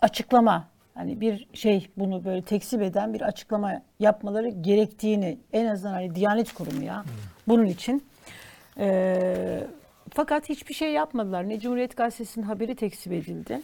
[0.00, 6.14] açıklama, hani bir şey bunu böyle tekzip eden bir açıklama yapmaları gerektiğini en azından hani
[6.14, 7.04] Diyanet Kurumu ya
[7.48, 8.02] bunun için.
[10.10, 11.48] Fakat hiçbir şey yapmadılar.
[11.48, 13.60] Ne Cumhuriyet Gazetesi'nin haberi tekzip edildi.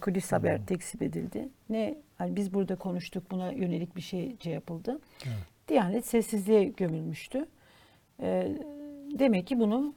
[0.00, 1.48] Kulis haber tekzip edildi.
[1.70, 5.00] Ne hani biz burada konuştuk buna yönelik bir şey, şey yapıldı.
[5.68, 7.46] Diyanet sessizliğe gömülmüştü.
[8.20, 8.56] Ee,
[9.18, 9.94] demek ki bunu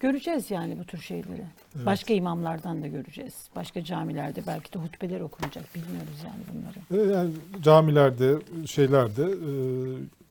[0.00, 1.44] göreceğiz yani bu tür şeyleri.
[1.86, 3.34] Başka imamlardan da göreceğiz.
[3.56, 5.74] Başka camilerde belki de hutbeler okunacak.
[5.74, 7.08] Bilmiyoruz yani bunları.
[7.10, 7.30] E, Yani
[7.62, 8.34] camilerde,
[8.66, 9.50] şeylerde, e,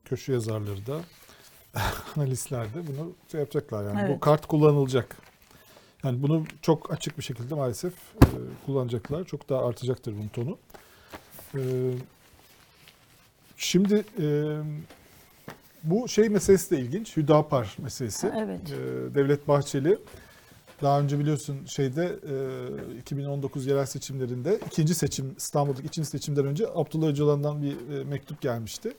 [0.04, 1.00] köşe yazarları da,
[2.16, 4.08] analistler de bunu şey yapacaklar yani.
[4.08, 4.20] Bu Evet.
[4.20, 5.16] kart kullanılacak.
[6.04, 8.26] Yani bunu çok açık bir şekilde maalesef e,
[8.66, 9.24] kullanacaklar.
[9.24, 10.58] Çok daha artacaktır bunun tonu.
[13.58, 14.26] Şimdi e,
[15.84, 17.16] bu şey meselesi de ilginç.
[17.16, 18.32] Hüdapar meselesi.
[18.36, 18.60] Evet.
[18.72, 19.98] E, Devlet Bahçeli
[20.82, 22.18] daha önce biliyorsun şeyde
[22.96, 28.40] e, 2019 yerel seçimlerinde ikinci seçim İstanbul'daki ikinci seçimden önce Abdullah Öcalan'dan bir e, mektup
[28.40, 28.92] gelmişti.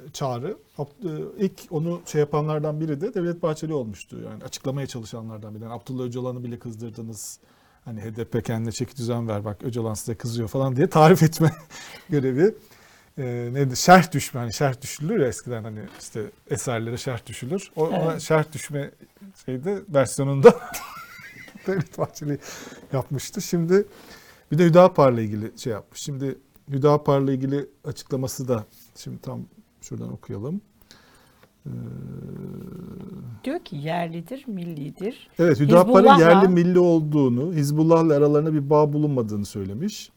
[0.00, 0.56] E, Çağrı.
[0.78, 4.20] Ab- e, ilk onu şey yapanlardan biri de Devlet Bahçeli olmuştu.
[4.24, 5.62] Yani açıklamaya çalışanlardan biri.
[5.62, 7.38] Yani Abdullah Öcalan'ı bile kızdırdınız.
[7.84, 11.50] Hani HDP kendine çeki düzen ver bak Öcalan size kızıyor falan diye tarif etme
[12.08, 12.54] görevi.
[13.18, 13.76] E, neydi?
[13.76, 14.40] Şerh düşme.
[14.40, 17.70] Hani şerh düşülür ya eskiden hani işte eserlere şerh düşülür.
[17.76, 18.20] O, ona Evet.
[18.20, 18.90] şerh düşme
[19.44, 20.54] şeyde versiyonunda
[21.66, 22.38] Devlet Bahçeli
[22.92, 23.42] yapmıştı.
[23.42, 23.84] Şimdi
[24.52, 26.00] bir de Hüdapar'la ilgili şey yapmış.
[26.00, 28.64] Şimdi Hüdapar'la ilgili açıklaması da
[28.96, 29.40] şimdi tam
[29.80, 30.60] şuradan okuyalım.
[31.66, 31.70] Ee,
[33.44, 35.28] Diyor ki yerlidir, millidir.
[35.38, 40.10] evet Hüdapar'ın yerli milli olduğunu, Hizbullah'la aralarında bir bağ bulunmadığını söylemiş.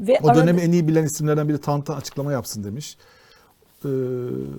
[0.00, 2.96] Ve O arada- dönemi en iyi bilen isimlerden biri Tantan açıklama yapsın demiş.
[3.84, 3.88] Ee,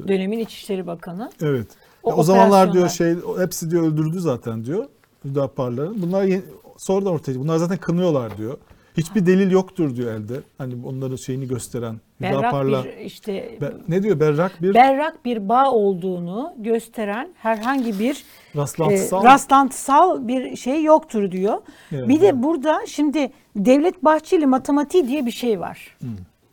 [0.08, 1.32] dönemin İçişleri Bakanı.
[1.42, 1.68] evet.
[2.04, 4.86] O Ya O, zamanlar diyor şey hepsi diyor öldürdü zaten diyor
[5.26, 6.02] Hüdaparların.
[6.02, 6.42] Bunlar yeni,
[6.78, 8.58] sonradan ortaya bunlar zaten kınıyorlar diyor.
[8.98, 10.34] Hiçbir delil yoktur diyor elde.
[10.58, 12.84] Hani onların şeyini gösteren Berrak Hüdapar'la.
[12.84, 18.24] bir işte Be- ne diyor berrak bir berrak bir bağ olduğunu gösteren herhangi bir
[18.56, 19.24] rastlantısal.
[19.24, 21.58] e, rastlantısal bir şey yoktur diyor.
[21.92, 22.08] Evet.
[22.10, 25.98] Bir de burada şimdi Devlet Bahçeli matematiği diye bir şey var.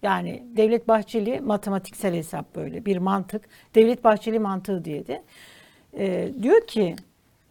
[0.03, 3.43] Yani Devlet Bahçeli matematiksel hesap böyle bir mantık.
[3.75, 5.23] Devlet Bahçeli mantığı diye de.
[5.99, 6.97] E, diyor ki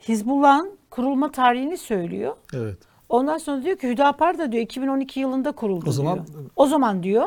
[0.07, 2.35] Hizbullah'ın kurulma tarihini söylüyor.
[2.53, 2.77] Evet.
[3.09, 6.39] Ondan sonra diyor ki Hüdapar da diyor 2012 yılında kuruldu O zaman- diyor.
[6.55, 7.23] O zaman diyor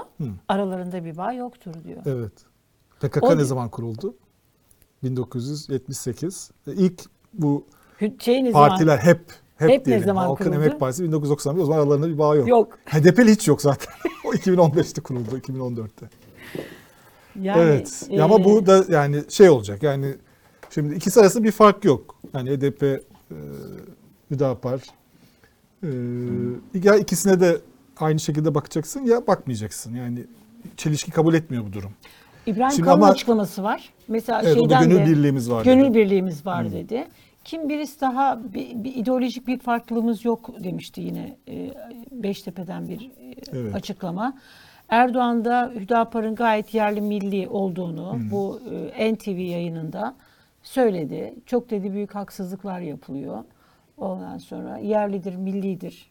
[0.48, 2.02] aralarında bir bağ yoktur diyor.
[2.06, 2.32] Evet.
[3.00, 4.14] PKK O- ne zaman kuruldu?
[5.02, 6.50] 1978.
[6.66, 7.02] E, İlk
[7.34, 7.64] bu
[8.00, 8.68] Hü- Şey ne zaman?
[8.68, 9.20] partiler hep
[9.56, 10.04] hep, Hep ne diyelim.
[10.04, 10.62] zaman Halkın kuruldu?
[10.64, 12.48] Emek Partisi 1991 o zaman aralarında bir bağ yok.
[12.48, 12.78] Yok.
[12.86, 13.94] HDP'li hiç yok zaten.
[14.24, 16.06] o 2015'te kuruldu, 2014'te.
[17.40, 18.06] Yani, evet.
[18.10, 19.82] e, Ama bu da yani şey olacak.
[19.82, 20.14] Yani
[20.70, 22.14] şimdi ikisi arasında bir fark yok.
[22.34, 23.00] Yani HDP, e,
[24.30, 24.80] Hüdapar.
[25.82, 25.88] E,
[26.84, 27.56] ya ikisine de
[28.00, 29.94] aynı şekilde bakacaksın ya bakmayacaksın.
[29.94, 30.24] Yani
[30.76, 31.90] çelişki kabul etmiyor bu durum.
[32.46, 33.92] İbrahim Şimdi Kalın ama- açıklaması var.
[34.08, 35.94] Mesela Evet, şeyden gönül de, birliğimiz var Gönül dedi.
[35.94, 37.06] birliğimiz var dedi.
[37.44, 41.74] Kim birisi daha bir, bir ideolojik bir farklılığımız yok demişti yine e,
[42.12, 43.74] Beştepe'den bir e, Evet.
[43.74, 44.36] açıklama.
[44.88, 48.60] Erdoğan da Hüdapar'ın gayet yerli milli olduğunu bu
[48.96, 50.14] e, NTV yayınında
[50.62, 51.34] söyledi.
[51.46, 53.38] Çok dedi büyük haksızlıklar yapılıyor.
[54.00, 56.10] Ondan sonra yerlidir, millidir.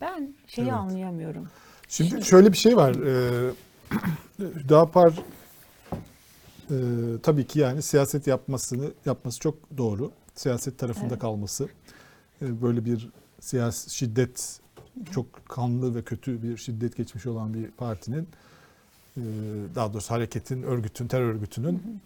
[0.00, 0.74] Ben şeyi Evet.
[0.74, 1.48] anlayamıyorum.
[1.88, 2.94] Şimdi şöyle bir şey var.
[4.40, 5.12] Ee, Hüdapar
[6.70, 6.76] e,
[7.22, 10.10] tabii ki yani siyaset yapmasını yapması çok doğru.
[10.34, 11.18] Siyaset tarafında Evet.
[11.18, 11.68] kalması.
[12.42, 13.08] e, böyle bir
[13.40, 14.60] siyasi şiddet
[15.10, 18.28] çok kanlı ve kötü bir şiddet geçmiş olan bir partinin
[19.16, 19.22] e,
[19.74, 22.00] daha doğrusu hareketin, örgütün, terör örgütünün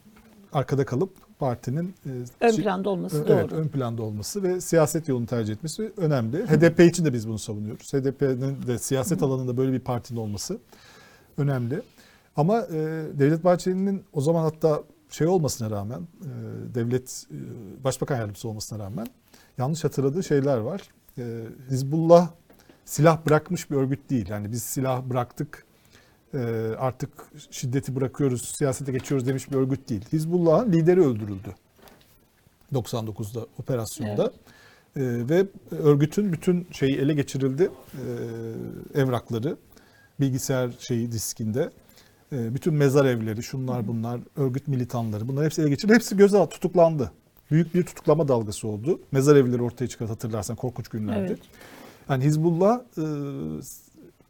[0.53, 3.39] arkada kalıp partinin e, Ön planda olması Ö- doğru.
[3.39, 6.47] Evet, ön planda olması ve siyaset yolunu tercih etmesi önemli.
[6.47, 7.93] HDP için de biz bunu savunuyoruz.
[7.93, 10.59] HDP'nin de siyaset alanında böyle bir partinin olması
[11.39, 11.83] önemli.
[12.37, 12.73] Ama e,
[13.19, 16.29] Devlet Bahçeli'nin o zaman hatta şey olmasına rağmen, e,
[16.75, 19.07] devlet e, başbakan yardımcısı olmasına rağmen
[19.59, 20.81] yanlış hatırladığı şeyler var.
[21.19, 22.29] E, Hizbullah
[22.85, 24.29] silah bırakmış bir örgüt değil.
[24.29, 25.67] Yani biz silah bıraktık,
[26.79, 27.11] artık
[27.51, 30.05] şiddeti bırakıyoruz, siyasete geçiyoruz demiş bir örgüt değil.
[30.13, 31.55] Hizbullah'ın lideri öldürüldü.
[32.73, 34.33] 99'da operasyonda.
[34.97, 37.71] Ee, ve örgütün bütün şeyi ele geçirildi.
[38.95, 39.57] Ee, evrakları,
[40.21, 41.71] bilgisayar şeyi diskinde.
[42.33, 45.95] Bütün mezar evleri, şunlar bunlar, örgüt militanları bunlar hepsi ele geçirildi.
[45.95, 47.13] Hepsi gözaltı tutuklandı.
[47.51, 49.01] Büyük bir tutuklama dalgası oldu.
[49.13, 51.27] Mezar evleri ortaya çıkardı hatırlarsan korkunç günlerdi.
[51.29, 51.41] Evet.
[52.09, 53.05] Yani Hizbullah e,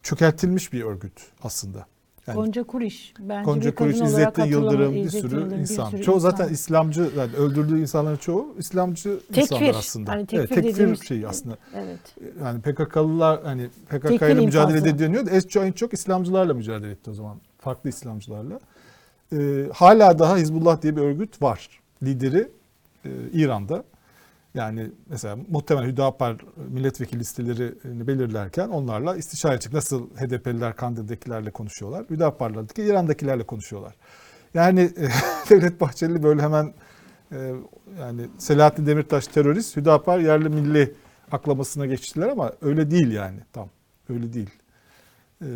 [0.03, 1.87] çökertilmiş bir örgüt aslında.
[2.27, 3.15] Yani Gonca Kuriş.
[3.19, 5.91] Bence Gonca bir olarak İzzettin Yıldırım, bir sürü Yıldırım, bir insan.
[5.91, 6.31] sürü Çoğu insan.
[6.31, 10.11] zaten İslamcı, yani öldürdüğü insanların çoğu İslamcı Tekfir, insanlar aslında.
[10.13, 11.57] hani evet, tekfir tekfir dediğimiz- şeyi aslında.
[11.75, 12.01] Evet.
[12.45, 17.11] Yani PKK'lılar hani PKK Tekfir ile mücadele ediliyor en çok, en çok İslamcılarla mücadele etti
[17.11, 17.37] o zaman.
[17.59, 18.61] Farklı İslamcılarla.
[19.33, 21.81] Ee, hala daha Hizbullah diye bir örgüt var.
[22.03, 22.49] Lideri
[23.05, 23.85] e, İran'da.
[24.55, 29.73] Yani mesela muhtemelen Hüdapar milletvekili listelerini belirlerken onlarla istişare çık.
[29.73, 32.05] Nasıl HDP'liler Kandil'dekilerle konuşuyorlar.
[32.11, 33.95] Hüdapar'lardaki İran'dakilerle konuşuyorlar.
[34.55, 35.09] Yani e,
[35.51, 36.75] Devlet Bahçeli böyle hemen
[37.33, 37.53] e,
[38.01, 40.95] yani Selahattin Demirtaş terörist, Hüdapar yerli milli
[41.33, 43.69] aklamasına geçtiler ama öyle değil yani tam.
[44.09, 44.51] Öyle değil.
[45.43, 45.47] Ee,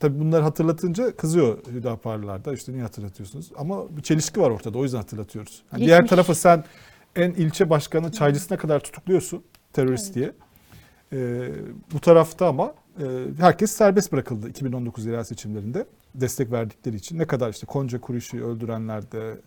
[0.00, 3.52] tabii bunları hatırlatınca kızıyor Hüdaparlılar da işte niye hatırlatıyorsunuz?
[3.56, 5.62] Ama bir çelişki var ortada o yüzden hatırlatıyoruz.
[5.72, 6.64] Yani diğer tarafı sen
[7.16, 10.32] en ilçe başkanı çaycısına kadar tutukluyorsun terörist diye.
[11.12, 11.50] Ee,
[11.92, 13.04] bu tarafta ama e,
[13.38, 17.18] herkes serbest bırakıldı 2019 yerel seçimlerinde destek verdikleri için.
[17.18, 19.40] Ne kadar işte Konca Kuruş'u öldürenler de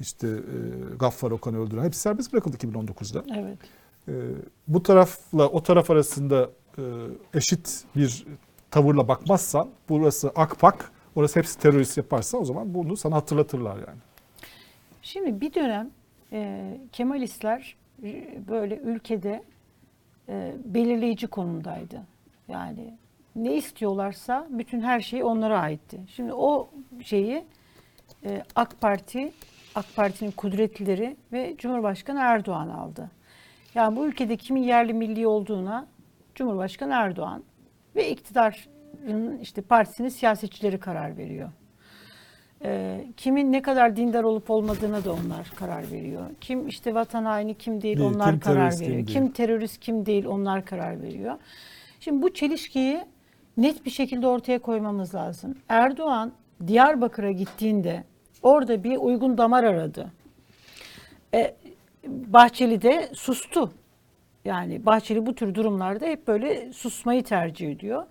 [0.00, 3.24] işte e, Gaffar Okan'ı öldüren hepsi serbest bırakıldı 2019'da.
[3.38, 3.58] Evet.
[4.08, 4.12] Ee,
[4.68, 6.82] bu tarafla o taraf arasında e,
[7.34, 8.26] eşit bir
[8.70, 13.98] tavırla bakmazsan burası akpak orası hepsi terörist yaparsa o zaman bunu sana hatırlatırlar yani.
[15.02, 15.90] Şimdi bir dönem
[16.36, 17.76] e, Kemalistler
[18.48, 19.42] böyle ülkede
[20.28, 22.02] e, belirleyici konumdaydı.
[22.48, 22.94] Yani
[23.36, 26.00] ne istiyorlarsa bütün her şey onlara aitti.
[26.08, 26.70] Şimdi o
[27.02, 27.44] şeyi
[28.24, 29.32] e, AK Parti,
[29.74, 33.10] AK Parti'nin kudretlileri ve Cumhurbaşkanı Erdoğan aldı.
[33.74, 35.86] Yani bu ülkede kimin yerli milli olduğuna
[36.34, 37.42] Cumhurbaşkanı Erdoğan
[37.96, 41.50] ve iktidarın işte partisinin siyasetçileri karar veriyor.
[42.68, 46.22] Ee, kimin ne kadar dindar olup olmadığına da onlar karar veriyor.
[46.40, 48.96] Kim işte vatan haini kim değil, Değil, onlar kim karar kim veriyor.
[48.96, 49.06] değil.
[49.06, 51.34] Kim terörist kim değil onlar karar veriyor.
[52.00, 53.00] Şimdi bu çelişkiyi
[53.56, 55.54] net bir şekilde ortaya koymamız lazım.
[55.68, 56.32] Erdoğan
[56.66, 58.04] Diyarbakır'a gittiğinde
[58.42, 60.12] orada bir uygun damar aradı.
[61.34, 61.54] E,
[62.06, 63.72] Bahçeli de sustu.
[64.44, 68.06] Yani Bahçeli bu tür durumlarda hep böyle susmayı tercih ediyor.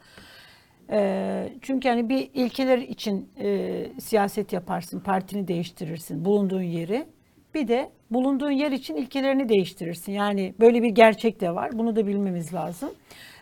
[0.91, 7.05] E, çünkü hani bir ilkeler için e, siyaset yaparsın, partini değiştirirsin, bulunduğun yeri.
[7.53, 10.11] Bir de bulunduğun yer için ilkelerini değiştirirsin.
[10.11, 11.71] Yani böyle bir gerçek de var.
[11.73, 12.89] Bunu da bilmemiz lazım.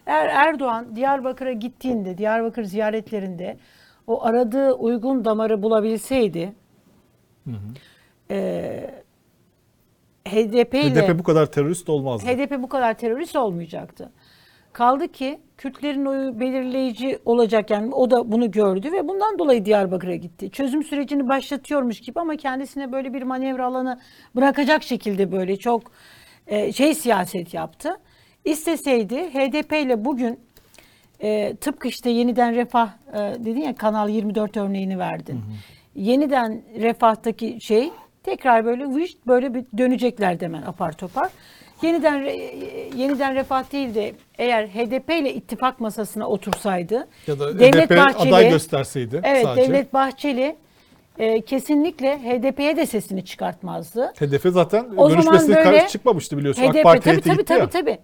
[0.06, 3.58] Eğer Erdoğan Diyarbakır'a gittiğinde, Diyarbakır ziyaretlerinde
[4.08, 6.54] o aradığı uygun damarı bulabilseydi,
[8.32, 9.04] e,
[10.28, 12.28] HDP ile HDP bu kadar terörist olmazdı.
[12.28, 14.12] HDP bu kadar terörist olmayacaktı.
[14.74, 20.16] Kaldı ki Kürtlerin oyu belirleyici olacak yani o da bunu gördü ve bundan dolayı Diyarbakır'a
[20.16, 20.50] gitti.
[20.50, 24.00] Çözüm sürecini başlatıyormuş gibi ama kendisine böyle bir manevra alanı
[24.36, 25.92] bırakacak şekilde böyle çok
[26.48, 27.98] e, şey siyaset yaptı.
[28.46, 30.40] İsteseydi HDP ile bugün
[31.20, 35.42] e, tıpkı işte yeniden refah e, dedin ya Kanal 24 örneğini verdin.
[35.96, 37.92] Yeniden refahtaki şey
[38.24, 41.30] tekrar böyle vış böyle bir dönecekler demen apar topar.
[41.84, 42.24] Yeniden
[42.98, 48.30] yeniden refah değil de eğer HDP ile ittifak masasına otursaydı Ya da Devlet HDP Bahçeli
[48.30, 49.68] aday gösterseydi Evet sadece.
[49.68, 50.56] Devlet Bahçeli
[51.20, 54.14] e, kesinlikle HDP'ye de sesini çıkartmazdı.
[54.20, 56.64] HDP zaten O görüşmesine böyle karşı çıkmamıştı biliyorsun.
[56.64, 57.70] HDP AK Parti tabii tabii tabii ya.
[57.70, 57.98] tabii.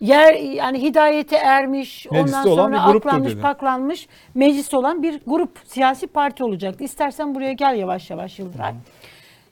[0.00, 3.40] Yer yani hidayete ermiş, Mecliste ondan sonra aklanmış, dedi.
[3.40, 6.84] paklanmış, meclis olan bir grup siyasi parti olacaktı.
[6.84, 8.74] İstersen buraya gel yavaş yavaş Yıldıray.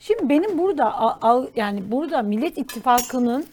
[0.00, 1.18] Şimdi benim burada
[1.56, 3.46] yani burada Millet İttifakı'nın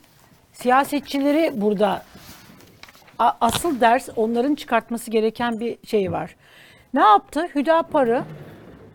[0.54, 2.04] siyasetçileri burada
[3.20, 6.36] a- asıl ders onların çıkartması gereken bir şey var.
[6.94, 7.48] Ne yaptı?
[7.56, 8.24] Hüdapar'ı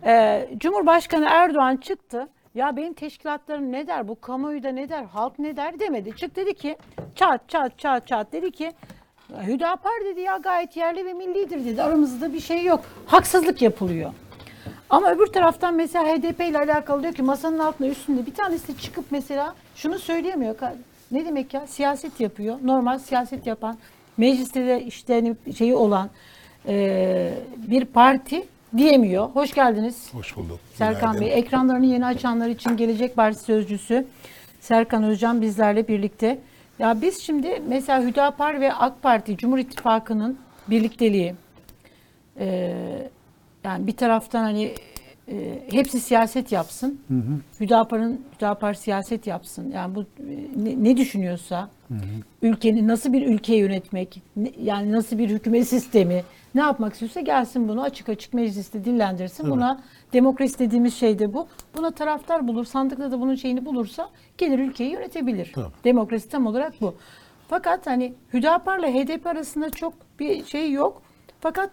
[0.06, 2.28] e, Cumhurbaşkanı Erdoğan çıktı.
[2.54, 4.08] Ya benim teşkilatlarım ne der?
[4.08, 5.04] Bu kamuoyu da ne der?
[5.04, 6.16] Halk ne der demedi.
[6.16, 6.76] Çık dedi ki
[7.14, 8.72] çat çat çat çat dedi ki
[9.46, 11.82] Hüdapar dedi ya gayet yerli ve millidir dedi.
[11.82, 12.80] Aramızda bir şey yok.
[13.06, 14.12] Haksızlık yapılıyor.
[14.90, 19.04] Ama öbür taraftan mesela HDP ile alakalı diyor ki masanın altında üstünde bir tanesi çıkıp
[19.10, 20.56] mesela şunu söyleyemiyor.
[21.10, 21.66] Ne demek ya?
[21.66, 22.58] Siyaset yapıyor.
[22.64, 23.76] Normal siyaset yapan,
[24.16, 26.10] mecliste de işte şeyi olan
[26.68, 28.44] e, bir parti
[28.76, 29.28] diyemiyor.
[29.28, 30.14] Hoş geldiniz.
[30.14, 30.60] Hoş bulduk.
[30.74, 31.20] Serkan Günaydın.
[31.20, 34.06] Bey, ekranlarını yeni açanlar için Gelecek Partisi Sözcüsü
[34.60, 36.38] Serkan Özcan bizlerle birlikte.
[36.78, 40.38] Ya biz şimdi mesela Hüdapar ve AK Parti Cumhur İttifakı'nın
[40.68, 41.34] birlikteliği
[42.38, 42.74] e,
[43.64, 44.74] yani bir taraftan hani
[45.28, 47.00] e, hepsi siyaset yapsın.
[47.60, 49.70] Hüdapar'ın Hüdapar siyaset yapsın.
[49.70, 50.04] Yani bu e,
[50.56, 51.68] ne, ne düşünüyorsa
[52.42, 56.22] ülkenin nasıl bir ülkeyi yönetmek, ne- yani nasıl bir hükümet sistemi,
[56.54, 59.50] ne yapmak istiyorsa gelsin bunu açık açık mecliste dillendirsin.
[59.50, 59.80] Buna
[60.12, 61.46] demokrasi dediğimiz şey de bu.
[61.76, 64.08] Buna taraftar bulur, sandıkta da bunun şeyini bulursa
[64.38, 65.52] gelir ülkeyi yönetebilir.
[65.54, 65.66] Tabii.
[65.84, 66.94] Demokrasi tam olarak bu.
[67.48, 71.02] Fakat hani Hüdapar'la HDP arasında çok bir şey yok.
[71.40, 71.70] Fakat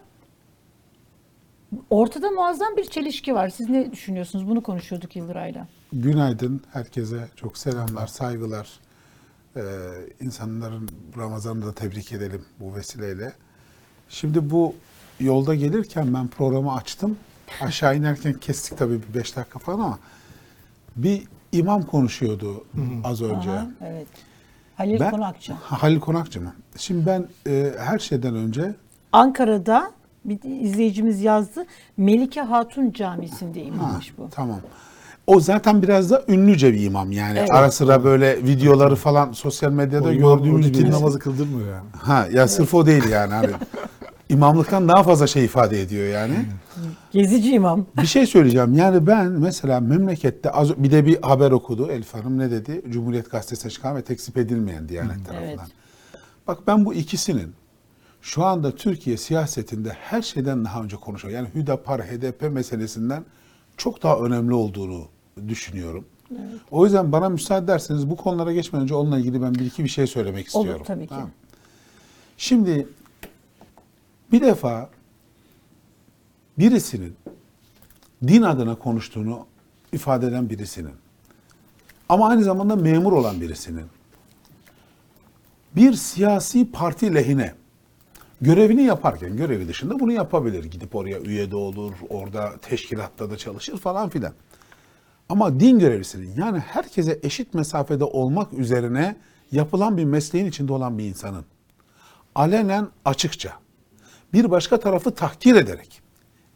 [1.89, 3.49] Ortada muazzam bir çelişki var.
[3.49, 4.47] Siz ne düşünüyorsunuz?
[4.47, 5.67] Bunu konuşuyorduk Yıldıray'la.
[5.93, 7.27] Günaydın herkese.
[7.35, 8.69] Çok selamlar, saygılar.
[9.55, 9.61] Ee,
[10.21, 13.33] insanların Ramazan'ı da tebrik edelim bu vesileyle.
[14.09, 14.75] Şimdi bu
[15.19, 17.17] yolda gelirken ben programı açtım.
[17.61, 19.99] Aşağı inerken kestik tabii bir beş dakika falan ama
[20.95, 22.65] bir imam konuşuyordu
[23.03, 23.51] az önce.
[23.51, 24.07] Aha, evet.
[24.75, 25.53] Halil Ben- Konakçı.
[25.53, 26.53] Ha, Halil Konakçı mı?
[26.77, 28.75] Şimdi ben e, her şeyden önce
[29.11, 29.91] Ankara'da
[30.25, 31.65] bir izleyicimiz yazdı.
[31.97, 34.29] Melike Hatun Camisi'nde Ha, imammış bu.
[34.31, 34.59] Tamam.
[35.27, 37.39] O zaten biraz da ünlüce bir imam yani.
[37.39, 37.51] Evet.
[37.51, 41.89] Ara sıra böyle videoları falan sosyal medyada O imam gördüğümüz bir namazı kıldırmıyor yani.
[41.97, 43.49] Ha ya sırf o değil yani hani.
[44.29, 46.45] İmamlıktan daha fazla şey ifade ediyor yani.
[47.11, 47.85] Gezici imam.
[48.01, 48.73] Bir şey söyleyeceğim.
[48.73, 52.81] Yani ben mesela memlekette az bir de bir haber okudu Elif Hanım ne dedi?
[52.89, 55.47] Cumhuriyet Gazetesi'ne çıkan ve tekzip edilmeyen Diyanet tarafından.
[55.47, 55.59] Evet.
[56.47, 57.53] Bak ben bu ikisinin
[58.23, 61.33] şu anda Türkiye siyasetinde her şeyden daha önce konuşuyor.
[61.33, 63.25] Yani Hüdapar, HDP meselesinden
[63.77, 65.07] çok daha önemli olduğunu
[65.47, 66.05] düşünüyorum.
[66.71, 69.89] O yüzden bana müsaade ederseniz bu konulara geçmeden önce onunla ilgili ben bir iki bir
[69.89, 70.85] şey söylemek Olur, istiyorum.
[70.87, 71.09] tabii ki.
[71.09, 71.29] Tamam.
[72.37, 72.87] Şimdi
[74.31, 74.89] bir defa
[76.59, 77.15] birisinin
[78.27, 79.45] din adına konuştuğunu
[79.93, 80.93] ifade eden birisinin
[82.09, 83.85] ama aynı zamanda memur olan birisinin
[85.75, 87.53] bir siyasi parti lehine
[88.43, 90.63] görevini yaparken görevi dışında bunu yapabilir.
[90.63, 94.33] Gidip oraya üye de olur, orada teşkilatta da çalışır falan filan.
[95.29, 99.15] Ama din görevlisinin yani herkese eşit mesafede olmak üzerine
[99.51, 101.45] yapılan bir mesleğin içinde olan bir insanın
[102.35, 103.53] alenen açıkça
[104.33, 106.01] bir başka tarafı tahkir ederek,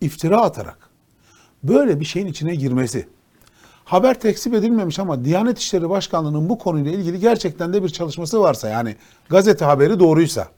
[0.01, 0.89] iftira atarak
[1.63, 3.07] böyle bir şeyin içine girmesi.
[3.85, 8.69] Haber tekzip edilmemiş ama Diyanet İşleri Başkanlığı'nın bu konuyla ilgili gerçekten de bir çalışması varsa
[8.69, 8.95] yani
[9.29, 10.56] gazete haberi doğruysa.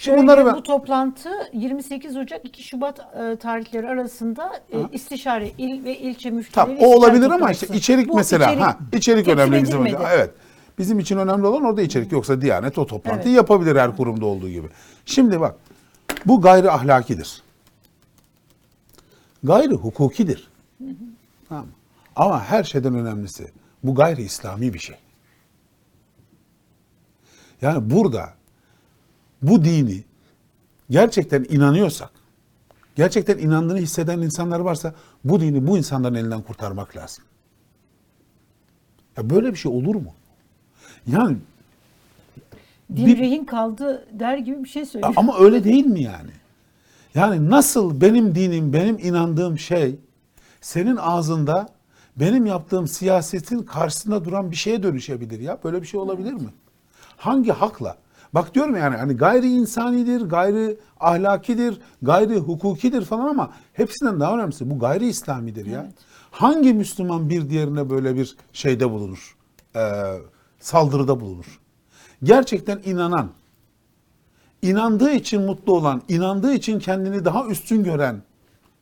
[0.00, 5.84] Şöyle bunları ben- bu toplantı 28 Ocak 2 Şubat e, tarihleri arasında e, istişare il
[5.84, 9.62] ve ilçe müftüleri Tamam o olabilir ama işte içerik Bu mesela içerik ha içerik önemli
[9.62, 10.02] bizim edilmedi.
[10.14, 10.30] evet.
[10.78, 13.36] Bizim için önemli olan orada içerik yoksa Diyanet o toplantıyı Evet.
[13.36, 14.66] yapabilir her kurumda olduğu gibi.
[15.06, 15.54] Şimdi bak
[16.26, 17.42] bu gayri ahlakidir.
[19.42, 20.50] Gayri hukukidir.
[21.48, 21.64] Tamam.
[21.66, 21.72] mı?
[22.16, 23.50] Ama her şeyden önemlisi
[23.84, 24.96] bu gayri İslami bir şey.
[27.62, 28.39] Yani burada
[29.42, 30.04] bu dini
[30.90, 32.10] gerçekten inanıyorsak,
[32.96, 37.24] gerçekten inandığını hisseden insanlar varsa bu dini bu insanların elinden kurtarmak lazım.
[39.16, 40.14] Ya böyle bir şey olur mu?
[41.06, 41.36] Yani
[42.96, 45.12] Din Bir- rehin kaldı der gibi bir şey söylüyor.
[45.16, 46.30] ama öyle değil mi yani?
[47.14, 49.96] Yani nasıl benim dinim, benim inandığım şey
[50.60, 51.68] senin ağzında
[52.16, 55.58] benim yaptığım siyasetin karşısında duran bir şeye dönüşebilir ya?
[55.64, 56.48] Böyle bir şey olabilir mi?
[57.16, 57.96] Hangi hakla?
[58.34, 64.70] Bak diyorum yani hani gayri insanidir, gayri ahlakidir, gayri hukukidir falan ama hepsinden daha önemlisi
[64.70, 65.92] bu gayri İslamidir ya.
[66.30, 69.36] Hangi Müslüman bir diğerine böyle bir şeyde bulunur?
[69.76, 69.80] Ee,
[70.60, 71.60] saldırıda bulunur?
[72.22, 73.30] Gerçekten inanan,
[74.62, 78.22] inandığı için mutlu olan, inandığı için kendini daha üstün gören,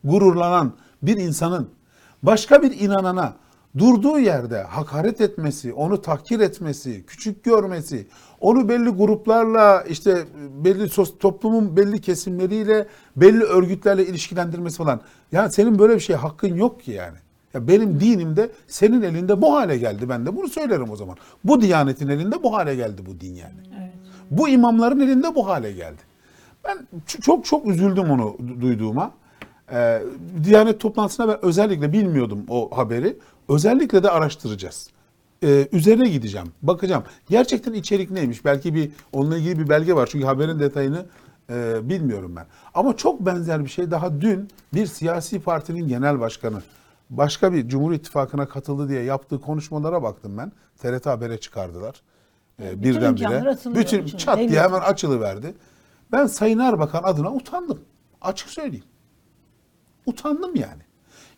[0.03, 1.69] gururlanan bir insanın
[2.23, 3.33] başka bir inanana
[3.77, 8.07] durduğu yerde hakaret etmesi, onu tahkir etmesi, küçük görmesi,
[8.41, 10.23] onu belli gruplarla işte
[10.63, 15.01] belli toplumun belli kesimleriyle, belli örgütlerle ilişkilendirmesi falan.
[15.31, 17.17] Ya senin böyle bir şey hakkın yok ki yani.
[17.53, 20.09] Ya benim dinim de senin elinde bu hale geldi.
[20.09, 21.15] Ben de bunu söylerim o zaman.
[21.43, 23.53] Bu diyanetin elinde bu hale geldi bu din yani.
[24.31, 26.01] Bu imamların elinde bu hale geldi.
[26.63, 26.77] Ben
[27.21, 29.11] çok çok üzüldüm onu du- duyduğuma.
[29.71, 30.01] Ee,
[30.43, 33.17] Diyanet toplantısına ben özellikle bilmiyordum o haberi.
[33.49, 34.89] Özellikle de araştıracağız.
[35.43, 37.03] Ee, üzerine gideceğim, bakacağım.
[37.29, 38.45] Gerçekten içerik neymiş?
[38.45, 40.09] Belki bir onunla ilgili bir belge var.
[40.11, 41.05] Çünkü haberin detayını
[41.49, 42.45] e, bilmiyorum ben.
[42.73, 46.61] Ama çok benzer bir şey daha dün bir siyasi partinin genel başkanı
[47.09, 50.51] başka bir Cumhur İttifakı'na katıldı diye yaptığı konuşmalara baktım ben.
[50.77, 52.01] TRT Haber'e çıkardılar.
[52.59, 53.49] İmkanlar birdenbire.
[53.49, 55.53] atılıyor Bütün çat diye hemen açılıverdi.
[56.11, 57.79] Ben Sayın Erbakan adına utandım.
[58.21, 58.85] Açık söyleyeyim.
[60.05, 60.88] Utandım yani.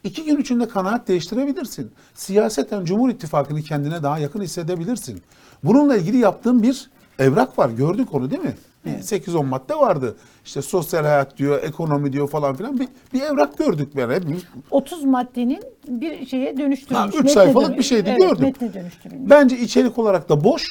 [0.03, 1.91] İki gün içinde kanaat değiştirebilirsin.
[2.13, 5.21] Siyaseten Cumhur İttifakı'nı kendine daha yakın hissedebilirsin.
[5.63, 6.89] Bununla ilgili yaptığım bir
[7.19, 7.69] evrak var.
[7.69, 8.55] Gördük onu değil mi?
[8.85, 10.15] Bir 8-10 madde vardı.
[10.45, 12.79] İşte sosyal hayat diyor, ekonomi diyor falan filan.
[12.79, 14.41] Bir, bir evrak gördük ben hepimiz.
[14.71, 16.99] 30 maddenin bir şeye dönüştürülmüş.
[17.03, 18.43] Ha, üç metne sayfalık dönü- bir şeydi, evet, gördüm.
[18.43, 19.29] Metne dönüştürülmüş.
[19.29, 20.63] Bence içerik olarak da boş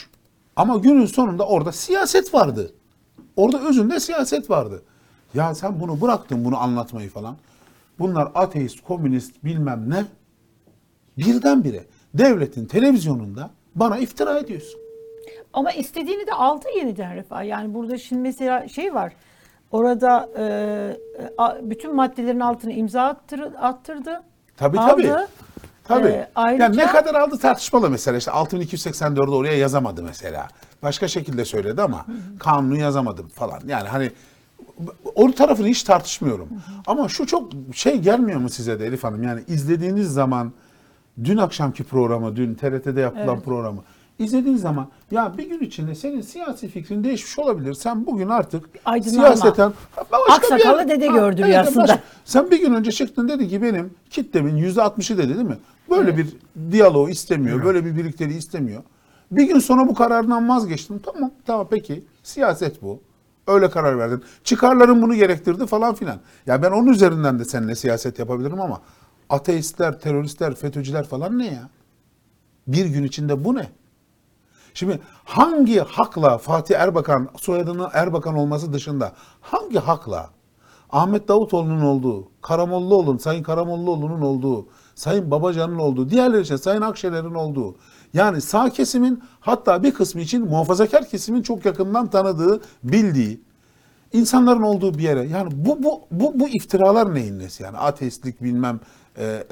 [0.56, 2.72] ama günün sonunda orada siyaset vardı.
[3.36, 4.82] Orada özünde siyaset vardı.
[5.34, 7.36] Ya sen bunu bıraktın bunu anlatmayı falan.
[8.00, 10.04] Bunlar ateist, komünist bilmem ne.
[11.18, 11.84] Birdenbire
[12.14, 14.80] devletin televizyonunda bana iftira ediyorsun.
[15.52, 17.44] Ama istediğini de aldı yeniden refah.
[17.44, 19.12] Yani burada şimdi mesela şey var.
[19.72, 20.44] Orada e,
[21.38, 24.22] a- bütün maddelerin altına imza attır, attırdı.
[24.56, 24.90] Tabii aldı.
[25.02, 25.26] tabii.
[25.84, 26.08] Tabii.
[26.08, 28.18] Ee, ayrıca- yani ne kadar aldı tartışmalı mesela.
[28.18, 30.48] İşte 6284'ü oraya yazamadı mesela.
[30.82, 32.06] Başka şekilde söyledi ama
[32.38, 33.60] kanunu yazamadım falan.
[33.66, 34.10] Yani hani
[35.14, 36.48] o tarafını hiç tartışmıyorum.
[36.86, 39.22] Ama şu çok şey gelmiyor mu size de Elif Hanım?
[39.22, 40.52] Yani izlediğiniz zaman
[41.24, 43.44] dün akşamki programı, dün TRT'de yapılan Evet.
[43.44, 43.80] programı
[44.18, 47.74] izlediğiniz zaman ya bir gün içinde senin siyasi fikrin değişmiş olabilir.
[47.74, 49.36] Sen bugün artık Aydınlanma.
[49.36, 49.72] siyaseten
[50.12, 51.82] başka bir Aksakallı yer- dede Ha, gördü evet, aslında.
[51.82, 55.58] başka- sen bir gün önce çıktın dedi ki benim kitlemin yüzde altmışı dedi değil mi?
[55.90, 56.28] Böyle bir
[56.72, 58.82] diyaloğu istemiyor, böyle bir birlikteliği istemiyor.
[59.30, 60.98] Bir gün sonra bu kararından vazgeçtin.
[60.98, 62.04] Tamam, tamam peki.
[62.22, 63.00] Siyaset bu.
[63.46, 64.24] Öyle karar verdin.
[64.44, 66.20] Çıkarların bunu gerektirdi falan filan.
[66.46, 68.80] Ya ben onun üzerinden de seninle siyaset yapabilirim ama
[69.30, 71.68] ateistler, teröristler, FETÖ'cüler falan ne ya?
[72.66, 73.70] Bir gün içinde bu ne?
[74.74, 80.30] Şimdi hangi hakla Fatih Erbakan soyadının Erbakan olması dışında hangi hakla
[80.92, 87.76] Ahmet Davutoğlu'nun olduğu, Karamollaoğlu'nun, Sayın Karamollaoğlu'nun olduğu, Sayın Babacan'ın olduğu, diğerleri için Sayın Akşener'in olduğu,
[88.14, 93.40] yani sağ kesimin hatta bir kısmı için muhafazakar kesimin çok yakından tanıdığı, bildiği,
[94.12, 95.22] insanların olduğu bir yere.
[95.26, 97.76] Yani bu bu bu bu iftiralar neyin nesi yani?
[97.78, 98.80] Ateistlik bilmem
[99.16, 99.44] e, e,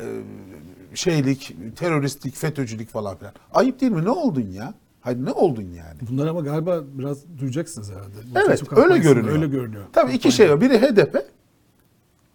[0.95, 3.33] şeylik, teröristlik, FETÖ'cülük falan filan.
[3.55, 4.05] Ayıp değil mi?
[4.05, 4.75] Ne oldun ya?
[5.01, 5.99] Hayır ne oldun yani?
[6.11, 8.15] Bunlar ama galiba biraz duyacaksınız herhalde.
[8.35, 9.35] Bu Evet öyle görünüyor.
[9.35, 9.85] Öyle görünüyor.
[9.93, 10.61] Tabii iki şey var.
[10.61, 11.17] Biri HDP,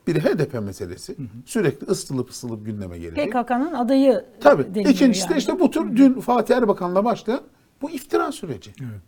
[0.08, 1.16] biri HDP meselesi.
[1.46, 3.32] Sürekli ısıtılıp ısıtılıp gündeme gelecek.
[3.34, 4.64] PKK'nın adayı Tabii.
[4.64, 5.40] deniliyor İkincisi de yani.
[5.40, 7.42] işte bu tür dün Fatih Erbakan'la başlayan
[7.82, 8.72] bu iftira süreci.
[8.82, 9.02] Evet.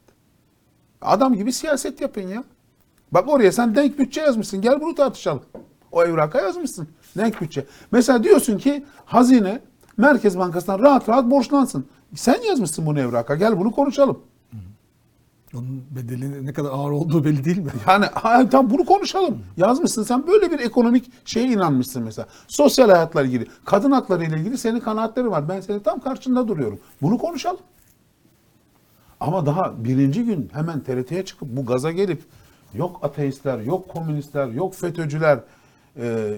[1.02, 2.44] Adam gibi siyaset yapın ya.
[3.12, 4.62] Bak oraya sen denk bütçe yazmışsın.
[4.62, 5.42] Gel bunu tartışalım.
[5.92, 6.88] O evraka yazmışsın.
[7.18, 7.66] Denk bütçe.
[7.92, 9.60] Mesela diyorsun ki hazine
[9.98, 11.86] Merkez Bankası'ndan rahat rahat borçlansın.
[12.16, 13.36] Sen yazmışsın bunu evraka.
[13.36, 14.20] Gel bunu konuşalım.
[15.56, 17.72] Onun bedeli ne kadar ağır olduğu belli değil mi?
[17.88, 19.40] Yani tam bunu konuşalım.
[19.58, 22.28] Yazmışsın sen böyle bir ekonomik şeye inanmışsın mesela.
[22.48, 25.50] Sosyal hayatla ilgili, kadın hakları ile ilgili senin kanaatlerin var.
[25.50, 26.80] Ben senin tam karşında duruyorum.
[27.02, 27.60] Bunu konuşalım.
[29.20, 32.24] Ama daha birinci gün hemen TRT'ye çıkıp bu gaza gelip
[32.74, 35.40] yok ateistler, yok komünistler, yok FETÖ'cüler,
[35.98, 36.36] e,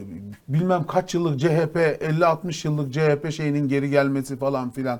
[0.48, 5.00] bilmem kaç yıllık CHP, 50-60 yıllık CHP şeyinin geri gelmesi falan filan.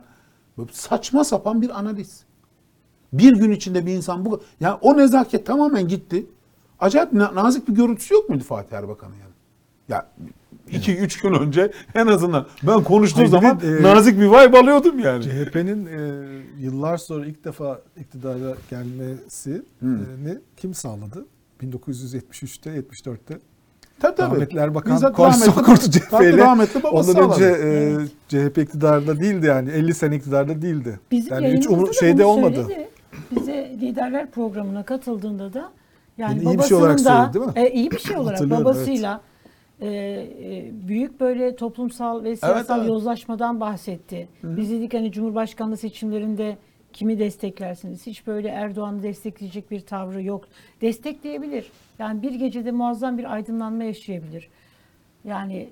[0.58, 2.27] Böyle saçma sapan bir analiz.
[3.14, 6.26] Bir gün içinde bir insan bu yani o nezaket tamamen gitti.
[6.80, 9.32] Acayip na- nazik bir görüntüsü yok muydu Fatih Erbakan'ın yani?
[9.90, 10.08] Ya
[10.72, 14.58] iki üç gün önce en azından ben konuştuğum Hayır, zaman de, e, nazik bir vibe
[14.60, 15.24] alıyordum yani.
[15.24, 16.26] CHP'nin e,
[16.60, 19.62] yıllar sonra ilk defa iktidara gelmesini
[20.58, 21.26] kim sağladı?
[21.62, 23.40] 1973'te, 74'te.
[24.00, 24.32] Tabii tabii.
[24.36, 26.38] Rahmetli Erbakan koalisyon kurdu CHP Tabii ile.
[26.38, 27.96] rahmetli babası Ondan önce e,
[28.30, 29.70] CHP iktidarda değildi yani.
[29.72, 31.00] 50 sene iktidarda değildi.
[31.12, 32.66] Bizim yani hiç umur, şeyde olmadı.
[32.68, 32.90] söyledi.
[33.32, 35.72] Bize liderler programına katıldığında da
[36.18, 37.52] yani Yani iyi bir şey olarak da değil mi?
[37.56, 39.22] e, iyi bir şey olarak babasıyla
[39.82, 42.90] e, e, büyük böyle toplumsal ve siyasal evet.
[42.90, 44.28] yozlaşmadan bahsetti.
[44.44, 46.58] Biz dedik hani Cumhurbaşkanlığı seçimlerinde
[46.94, 48.06] kimi desteklersiniz?
[48.06, 50.46] Hiç böyle Erdoğan'ı destekleyecek bir tavrı yok.
[50.82, 51.72] Destekleyebilir.
[52.00, 54.50] Yani bir gecede muazzam bir aydınlanma yaşayabilir.
[55.24, 55.70] Yani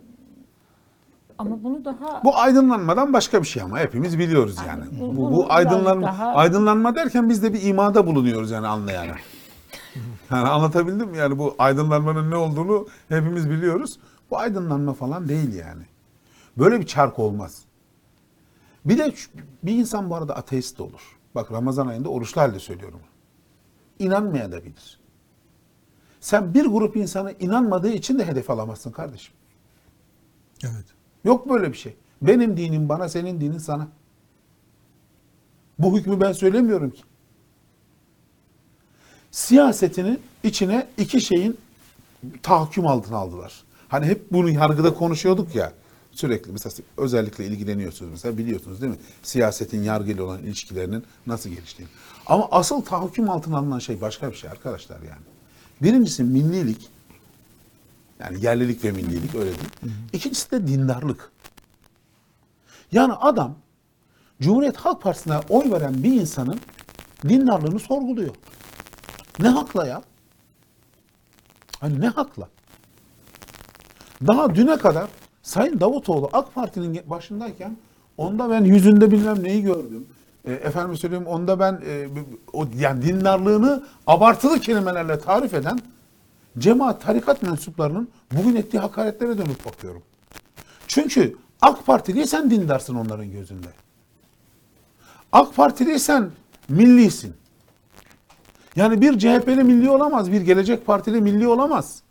[1.37, 4.83] ama bunu daha Bu aydınlanmadan başka bir şey ama hepimiz biliyoruz yani.
[4.99, 9.15] bu- Bu, bu aydınlanma daha- aydınlanma derken biz de bir imada bulunuyoruz yani anlayana.
[10.31, 11.17] Yani anlatabildim mi?
[11.17, 13.99] Yani bu aydınlanmanın ne olduğunu hepimiz biliyoruz.
[14.31, 15.83] Bu aydınlanma falan değil yani.
[16.57, 17.61] Böyle bir çark olmaz.
[18.85, 19.29] Bir de şu-
[19.63, 21.17] bir insan bu arada ateist de olur.
[21.35, 22.99] Bak Ramazan ayında oruçlu halde söylüyorum.
[23.99, 24.99] İnanmaya da bilir.
[26.19, 29.33] Sen bir grup insanı inanmadığı için de hedef alamazsın kardeşim.
[30.63, 30.85] Evet.
[31.25, 31.95] Yok böyle bir şey.
[32.21, 33.87] Benim dinim bana, senin dinin sana.
[35.79, 37.01] Bu hükmü ben söylemiyorum ki.
[39.31, 41.57] Siyasetinin içine iki şeyin
[42.43, 43.63] tahakküm altına aldılar.
[43.87, 45.73] Hani hep bunu yargıda konuşuyorduk ya.
[46.11, 48.99] Sürekli mesela özellikle ilgileniyorsunuz mesela biliyorsunuz değil mi?
[49.23, 51.91] Siyasetin yargıyla olan ilişkilerinin nasıl geliştiğini.
[52.25, 55.25] Ama asıl tahakküm altına alınan şey başka bir şey arkadaşlar yani.
[55.81, 56.89] Birincisi millilik.
[58.19, 59.93] Yani yerlilik ve millilik öyle değil.
[60.13, 61.31] İkincisi de dindarlık.
[62.91, 63.55] Yani adam
[64.41, 66.59] Cumhuriyet Halk Partisi'ne oy veren bir insanın
[67.23, 68.35] dindarlığını sorguluyor.
[69.39, 70.01] Ne hakla ya?
[71.79, 72.49] Hani ne hakla?
[74.27, 75.09] Daha düne kadar
[75.41, 77.77] Sayın Davutoğlu AK Parti'nin başındayken
[78.17, 80.07] onda ben yüzünde bilmem neyi gördüm.
[80.45, 82.07] E, efendim söyleyeyim onda ben e,
[82.53, 85.79] o yani dindarlığını abartılı kelimelerle tarif eden
[86.59, 90.03] cemaat tarikat mensuplarının bugün ettiği hakaretlere dönüp bakıyorum.
[90.87, 93.67] Çünkü AK Partiliysen dindarsın onların gözünde.
[95.31, 96.31] AK Partiliysen
[96.69, 97.35] millisin.
[98.75, 102.01] Yani bir CHP'li milli olamaz, bir Gelecek Partili milli olamaz.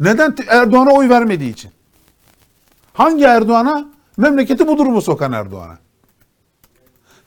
[0.00, 0.34] Neden?
[0.48, 1.70] Erdoğan'a oy vermediği için.
[2.92, 3.88] Hangi Erdoğan'a?
[4.16, 5.78] Memleketi bu durumu sokan Erdoğan'a.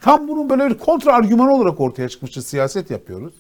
[0.01, 2.41] Tam bunun böyle bir kontra argümanı olarak ortaya çıkmıştır.
[2.41, 3.34] Siyaset yapıyoruz.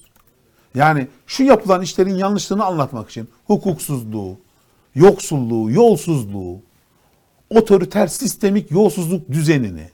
[0.75, 4.37] Yani şu yapılan işlerin yanlışlığını anlatmak için hukuksuzluğu,
[4.95, 6.59] yoksulluğu, yolsuzluğu,
[7.49, 9.89] otoriter sistemik yolsuzluk düzenini,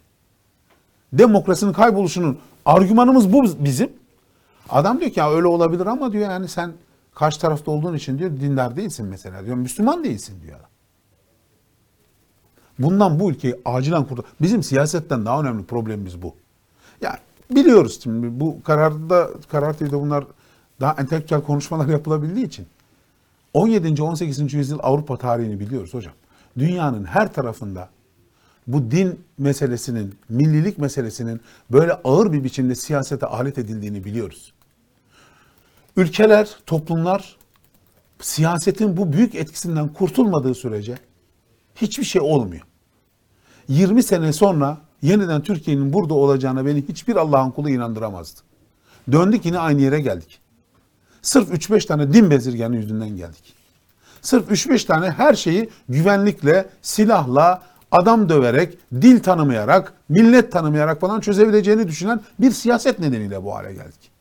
[1.14, 3.90] demokrasinin kayboluşunun argümanımız bu bizim.
[4.70, 6.74] Adam diyor ki ya öyle olabilir ama diyor yani sen
[7.16, 9.56] karşı tarafta olduğun için diyor dindar değilsin mesela diyor.
[9.56, 10.60] Müslüman değilsin diyor.
[12.80, 14.26] Bundan bu ülkeyi acilen kurtar.
[14.42, 16.36] Bizim siyasetten daha önemli problemimiz bu.
[17.02, 17.20] Ya
[17.52, 20.26] biliyoruz şimdi bu kararda karar TV'de bunlar
[20.82, 22.68] daha entelektüel konuşmalar yapılabildiği için
[23.54, 24.02] 17.
[24.02, 24.54] 18.
[24.54, 26.14] yüzyıl Avrupa tarihini biliyoruz hocam.
[26.58, 27.90] Dünyanın her tarafında
[28.68, 34.54] bu din meselesinin, millilik meselesinin böyle ağır bir biçimde siyasete alet edildiğini biliyoruz.
[35.96, 37.38] Ülkeler, toplumlar
[38.20, 40.96] siyasetin bu büyük etkisinden kurtulmadığı sürece
[41.76, 42.62] hiçbir şey olmuyor.
[43.68, 48.40] 20 sene sonra yeniden Türkiye'nin burada olacağına beni hiçbir Allah'ın kulu inandıramazdı.
[49.12, 50.40] Döndük yine aynı yere geldik.
[51.22, 53.54] Sırf 3-5 tane din bezirganı yüzünden geldik.
[54.22, 57.62] Sırf 3-5 tane her şeyi güvenlikle, silahla,
[57.92, 64.12] adam döverek, dil tanımayarak, millet tanımayarak falan çözebileceğini düşünen bir siyaset nedeniyle bu hale geldik.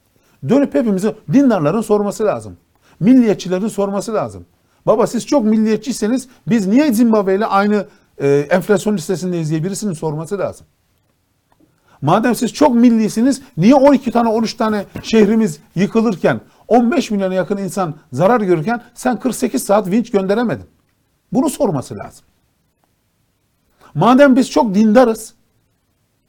[0.49, 2.57] Dönüp hepimizi dindarların sorması lazım.
[3.01, 4.47] Milliyetçilerin sorması lazım.
[4.87, 7.87] Baba siz çok milliyetçiyseniz biz niye Zimbabwe ile aynı
[8.19, 10.67] e, enflasyon listesindeyiz diye birisinin sorması lazım.
[12.03, 17.95] Madem siz çok millisiniz niye 12 tane 13 tane şehrimiz yıkılırken 15 milyona yakın insan
[18.13, 20.67] zarar görürken sen 48 saat vinç gönderemedin?
[21.33, 22.25] Bunu sorması lazım.
[23.95, 25.35] Madem biz çok dindarız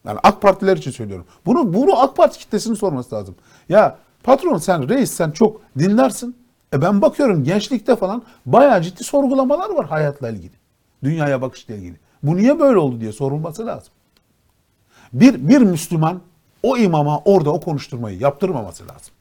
[0.06, 1.26] yani AK Partiler için söylüyorum.
[1.46, 3.36] Bunu bunu AK Parti kitlesinin sorması lazım.
[3.70, 6.36] Ya patron sen reis sen çok dindarsın.
[6.74, 10.54] E ben bakıyorum gençlikte falan bayağı ciddi sorgulamalar var hayatla ilgili.
[11.04, 11.96] Dünyaya bakışla ilgili.
[12.24, 13.94] Bu niye böyle oldu diye sorulması lazım.
[15.14, 16.22] Bir, bir Müslüman
[16.64, 19.14] o imama orada o konuşturmayı yaptırmaması lazım.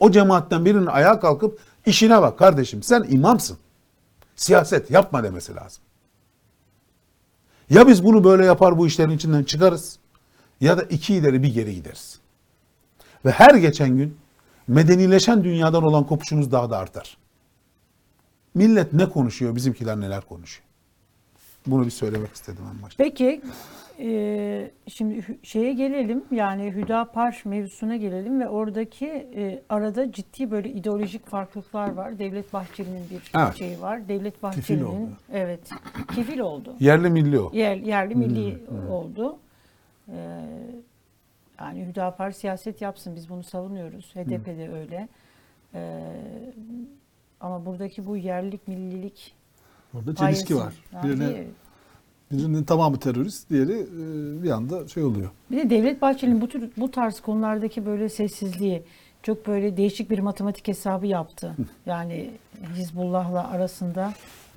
[0.00, 3.58] O cemaatten birinin ayağa kalkıp işine bak kardeşim sen imamsın.
[4.36, 5.82] Siyaset yapma demesi lazım.
[7.70, 9.98] Ya biz bunu böyle yapar bu işlerin içinden çıkarız
[10.60, 12.20] ya da iki ileri bir geri gideriz.
[13.24, 14.16] Ve her geçen gün
[14.68, 17.16] medenileşen dünyadan olan kopuşumuz daha da artar.
[18.54, 20.69] Millet ne konuşuyor, bizimkiler neler konuşuyor.
[21.66, 23.04] Bunu bir söylemek istedim en başta.
[23.04, 23.40] Peki
[23.98, 31.26] e, şimdi şeye gelelim yani Hüdapar mevzusuna gelelim ve oradaki e, arada ciddi böyle ideolojik
[31.26, 32.18] farklılıklar var.
[32.18, 33.56] Devlet Bahçeli'nin bir Evet.
[33.56, 34.08] şeyi var.
[34.08, 35.70] Devlet Bahçeli'nin evet
[36.14, 36.76] kefil oldu.
[36.80, 37.50] Yerli milli o.
[37.54, 38.58] Yer, yerli milli
[38.90, 39.38] oldu.
[40.08, 40.14] Ee,
[41.60, 44.14] yani Hüdapar siyaset yapsın biz bunu savunuyoruz.
[44.14, 45.08] HDP de öyle.
[45.74, 46.00] Ee,
[47.40, 49.34] ama buradaki bu yerlilik millilik
[49.94, 50.74] Orada çelişki var.
[50.92, 51.44] Yani Birine,
[52.32, 55.30] birinin tamamı terörist, diğeri e, bir anda şey oluyor.
[55.50, 58.82] Bir de Devlet Bahçeli'nin bu tür bu tarz konulardaki böyle sessizliği
[59.22, 61.56] çok böyle değişik bir matematik hesabı yaptı.
[61.86, 62.30] Yani
[62.74, 64.12] Hizbullah'la arasında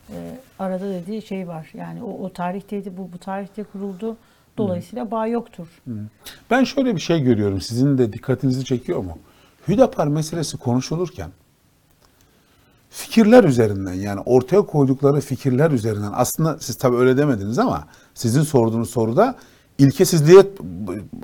[0.09, 0.15] e,
[0.59, 1.71] arada dediği şey var.
[1.73, 4.17] Yani o, o tarihteydi bu bu tarihte kuruldu.
[4.57, 5.67] Dolayısıyla bağ yoktur.
[6.51, 7.61] Ben şöyle bir şey görüyorum.
[7.61, 9.17] Sizin de dikkatinizi çekiyor mu?
[9.67, 11.29] Hüdapar meselesi konuşulurken
[12.93, 18.89] fikirler üzerinden yani ortaya koydukları fikirler üzerinden aslında siz tabii öyle demediniz ama sizin sorduğunuz
[18.89, 19.35] soruda
[19.77, 20.45] ilkesizliğe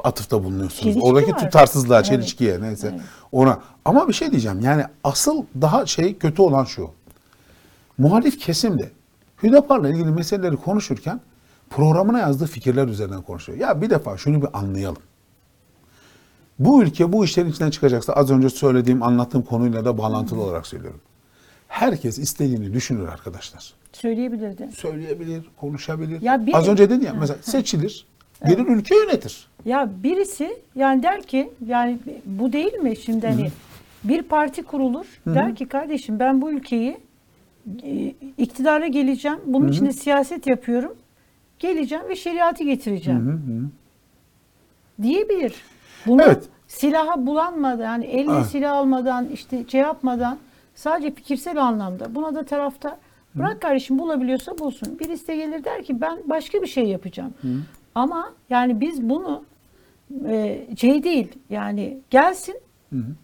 [0.04, 0.84] atıfta bulunuyorsunuz.
[0.84, 1.40] Çelişki Oradaki var.
[1.40, 2.06] tutarsızlığa, Evet.
[2.06, 3.00] çelişkiye neyse
[3.32, 3.60] ona.
[3.86, 4.60] Ama bir şey diyeceğim.
[4.62, 6.90] Yani asıl daha şey kötü olan şu.
[7.98, 8.92] Muhalif kesim de
[9.44, 11.22] Hüdapar'la ilgili meseleleri konuşurken
[11.70, 13.58] programına yazdığı fikirler üzerinden konuşuyor.
[13.58, 15.02] Ya bir defa şunu bir anlayalım.
[16.60, 21.00] Bu ülke bu işlerin içinden çıkacaksa az önce söylediğim, anlattığım konuyla da bağlantılı olarak söylüyorum.
[21.74, 23.74] Herkes istediğini düşünür arkadaşlar.
[23.94, 24.70] Söyleyebilirdi.
[24.78, 26.22] Söyleyebilir, konuşabilir.
[26.22, 28.06] Ya bir- az önce dedin ya mesela seçilir,
[28.46, 29.48] gelir ülke yönetir.
[29.66, 33.52] Ya birisi yani der ki yani bu değil mi şimdi hani
[34.04, 36.98] bir parti kurulur der ki kardeşim ben bu ülkeyi
[37.84, 39.40] e, iktidara geleceğim.
[39.46, 40.94] Bunun için de siyaset yapıyorum.
[41.60, 43.72] Geleceğim ve şeriatı getireceğim.
[45.02, 45.54] Diyebilir.
[46.08, 46.44] Bunu Evet.
[46.68, 48.46] silaha bulanmadan, yani eline Evet.
[48.46, 50.38] silah almadan, işte şey yapmadan
[50.80, 52.16] sadece fikirsel anlamda.
[52.16, 52.98] Buna da tarafta
[53.36, 55.00] bırak kardeşim bulabiliyorsa bulsun.
[55.00, 57.34] Birisi de gelir der ki ben başka bir şey yapacağım.
[57.96, 59.44] Ama yani biz bunu
[60.28, 62.56] e, şey değil yani gelsin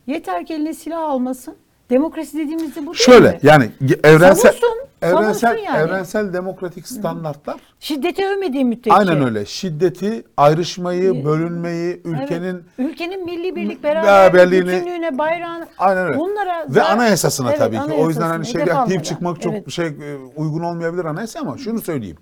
[0.08, 1.56] yeter ki eline silah almasın
[1.90, 3.40] Demokrasi dediğimizde bu değil Şöyle mi?
[3.44, 3.70] yani
[4.04, 5.78] evrensel Savunsun, evrensel savunsun yani.
[5.78, 8.94] evrensel demokratik standartlar Şiddete övmediği müddetçe.
[8.94, 9.46] aynen öyle.
[9.46, 16.20] Şiddeti, ayrışmayı, bölünmeyi, ülkenin ülkenin milli birlik beraberliğini- beraberliğini, bütünlüğüne, bayrağına Aynen öyle.
[16.20, 17.82] bunlara Ve zarar- anayasasına Evet, tabii ki.
[17.94, 19.04] O yüzden hani anayasasına, şey hedef deyip almadan.
[19.04, 19.72] çıkmak çok Evet.
[19.72, 22.18] şey e, uygun olmayabilir anayasa ama şunu söyleyeyim.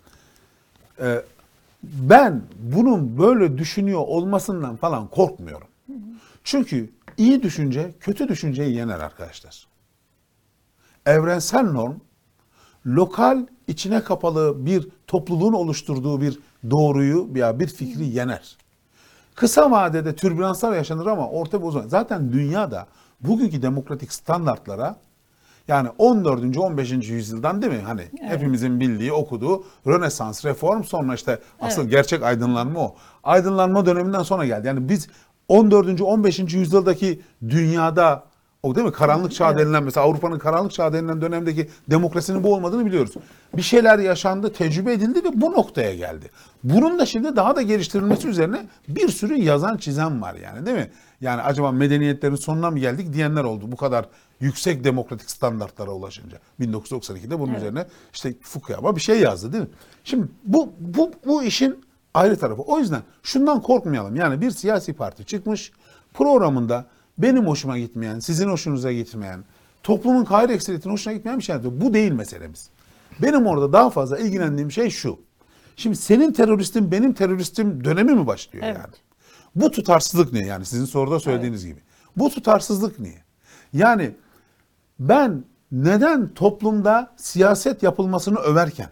[1.02, 1.22] Ee,
[1.84, 5.68] ben bunun böyle düşünüyor olmasından falan korkmuyorum.
[6.44, 9.68] Çünkü iyi düşünce kötü düşünceyi yener arkadaşlar.
[11.06, 11.96] Evrensel norm
[12.86, 16.40] lokal içine kapalı bir topluluğun oluşturduğu bir
[16.72, 18.58] doğruyu veya bir fikri yener.
[19.36, 21.88] Kısa vadede türbülanslar yaşanır ama orta ve uzun.
[21.88, 22.88] Zaten dünyada
[23.22, 24.96] bugünkü demokratik standartlara
[25.68, 26.58] yani 14.
[26.58, 26.92] 15.
[26.92, 27.82] yüzyıldan değil mi?
[27.82, 32.96] Hani hepimizin bildiği, okuduğu Rönesans, reform sonra işte asıl gerçek aydınlanma o.
[33.24, 34.68] Aydınlanma döneminden sonra geldi.
[34.68, 35.08] Yani biz
[35.48, 36.02] 14.
[36.02, 36.40] 15.
[36.40, 38.24] yüzyıldaki dünyada
[38.64, 38.94] o değil mi?
[38.94, 43.14] Karanlık çağ denilen mesela Avrupa'nın karanlık çağ denilen dönemdeki demokrasinin bu olmadığını biliyoruz.
[43.58, 46.30] Bir şeyler yaşandı, tecrübe edildi ve bu noktaya geldi.
[46.64, 50.90] Bunun da şimdi daha da geliştirilmesi üzerine bir sürü yazan çizen var yani değil mi?
[51.22, 54.06] Yani acaba medeniyetlerin sonuna mı geldik diyenler oldu bu kadar
[54.40, 56.38] yüksek demokratik standartlara ulaşınca.
[56.60, 59.70] 1992'de bunun üzerine işte Fukuyama bir şey yazdı değil mi?
[60.04, 62.62] Şimdi bu, bu, bu işin ayrı tarafı.
[62.62, 64.16] O yüzden şundan korkmayalım.
[64.16, 65.72] Yani bir siyasi parti çıkmış
[66.14, 66.86] programında
[67.18, 69.44] benim hoşuma gitmeyen, sizin hoşunuza gitmeyen,
[69.84, 71.74] toplumun hayır ekseriyetinin hoşuna gitmeyen bir şey yapıyor.
[71.76, 72.70] Bu değil meselemiz.
[73.22, 75.20] Benim orada daha fazla ilgilendiğim şey şu.
[75.76, 78.78] Şimdi senin teröristin benim teröristim dönemi mi başlıyor Evet.
[78.78, 78.94] yani?
[79.56, 81.80] Bu tutarsızlık ne yani sizin soruda söylediğiniz gibi.
[82.18, 83.24] Bu tutarsızlık niye?
[83.74, 84.16] Yani
[85.00, 88.90] ben neden toplumda siyaset yapılmasını överken,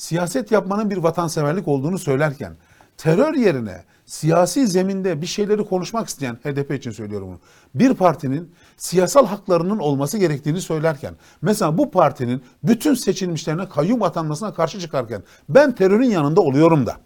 [0.00, 2.56] siyaset yapmanın bir vatanseverlik olduğunu söylerken,
[2.96, 7.38] terör yerine siyasi zeminde bir şeyleri konuşmak isteyen, HDP için söylüyorum bunu,
[7.74, 14.80] bir partinin siyasal haklarının olması gerektiğini söylerken, mesela bu partinin bütün seçilmişlerine kayyum atanmasına karşı
[14.80, 16.96] çıkarken, ben terörün yanında oluyorum da,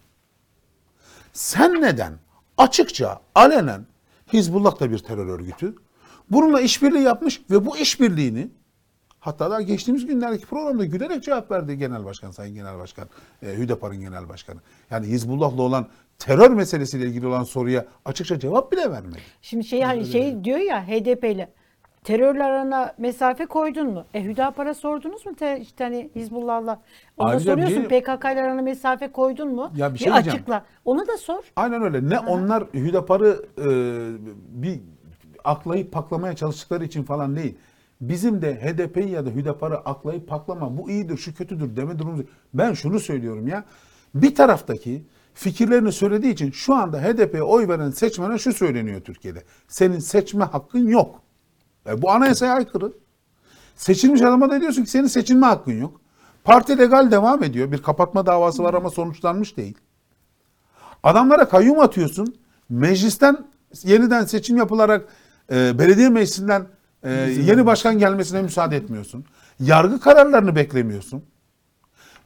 [1.32, 2.12] sen neden
[2.58, 3.86] açıkça, alenen
[4.32, 5.74] Hizbullah da bir terör örgütü.
[6.30, 8.50] Bununla işbirliği yapmış ve bu işbirliğini
[9.24, 13.08] hatta daha geçtiğimiz günlerdeki programda gülerek cevap verdi Genel Başkan, Sayın Genel Başkan,
[13.42, 14.60] e, Hüdapar'ın Genel Başkanı.
[14.90, 15.86] Yani Hizbullah'la olan
[16.18, 19.18] terör meselesiyle ilgili olan soruya açıkça cevap bile vermedi.
[19.42, 21.52] Şimdi şey hani şey diyor ya HDP ile
[22.04, 24.04] terörle arana mesafe koydun mu?
[24.14, 26.80] E Hüdapar'a sordunuz mu te, işte hani Hizbullah'la?
[27.16, 29.70] Ona Ayrıca soruyorsun bir- PKK ile arana mesafe koydun mu?
[29.76, 30.36] Ya bir şey diyeceğim.
[30.36, 30.64] açıkla.
[30.84, 31.42] Ona da sor.
[31.56, 32.08] Aynen öyle.
[32.08, 33.66] Ne onlar Hüdapar'ı e,
[34.62, 34.80] bir
[35.44, 37.54] aklayıp paklamaya çalıştıkları için falan değil.
[38.00, 42.26] Bizim de HDP'yi ya da Hüdapar'ı aklayıp paklama bu iyidir şu kötüdür deme durumumuz.
[42.54, 43.64] Ben şunu söylüyorum ya.
[44.14, 49.42] Bir taraftaki fikirlerini söylediği için şu anda HDP'ye oy veren seçmene şu söyleniyor Türkiye'de.
[49.68, 51.20] Senin seçme hakkın yok.
[51.86, 52.92] E, bu anayasaya aykırı.
[53.76, 56.00] Seçilmiş adama da diyorsun ki senin seçilme hakkın yok.
[56.44, 57.72] Parti legal devam ediyor.
[57.72, 59.78] Bir kapatma davası var ama sonuçlanmış değil.
[61.02, 62.36] Adamlara kayyum atıyorsun.
[62.68, 63.46] Meclisten
[63.82, 65.08] yeniden seçim yapılarak
[65.52, 66.66] e, belediye meclisinden
[67.04, 67.10] e,
[67.46, 69.24] yeni başkan gelmesine müsaade etmiyorsun.
[69.60, 71.24] Yargı kararlarını beklemiyorsun.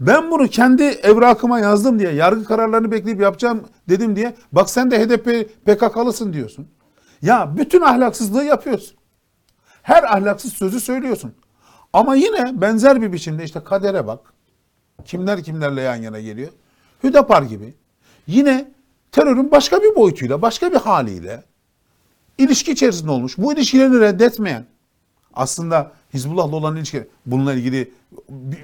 [0.01, 5.05] Ben bunu kendi evrakıma yazdım diye, yargı kararlarını bekleyip yapacağım dedim diye, bak sen de
[5.05, 6.69] HDP PKK'lısın diyorsun.
[7.23, 8.97] Ya bütün ahlaksızlığı yapıyorsun.
[9.83, 11.35] Her ahlaksız sözü söylüyorsun.
[11.93, 14.21] Ama yine benzer bir biçimde işte kadere bak.
[15.05, 16.49] Kimler kimlerle yan yana geliyor.
[17.05, 17.75] Hüdapar gibi.
[18.27, 18.73] Yine
[19.13, 21.45] terörün başka bir boyutuyla, başka bir haliyle
[22.39, 23.39] ilişki içerisinde olmuş.
[23.39, 24.67] Bu ilişkilerini reddetmeyen,
[25.35, 27.93] aslında Hizbullah'la olan ilişki, bununla ilgili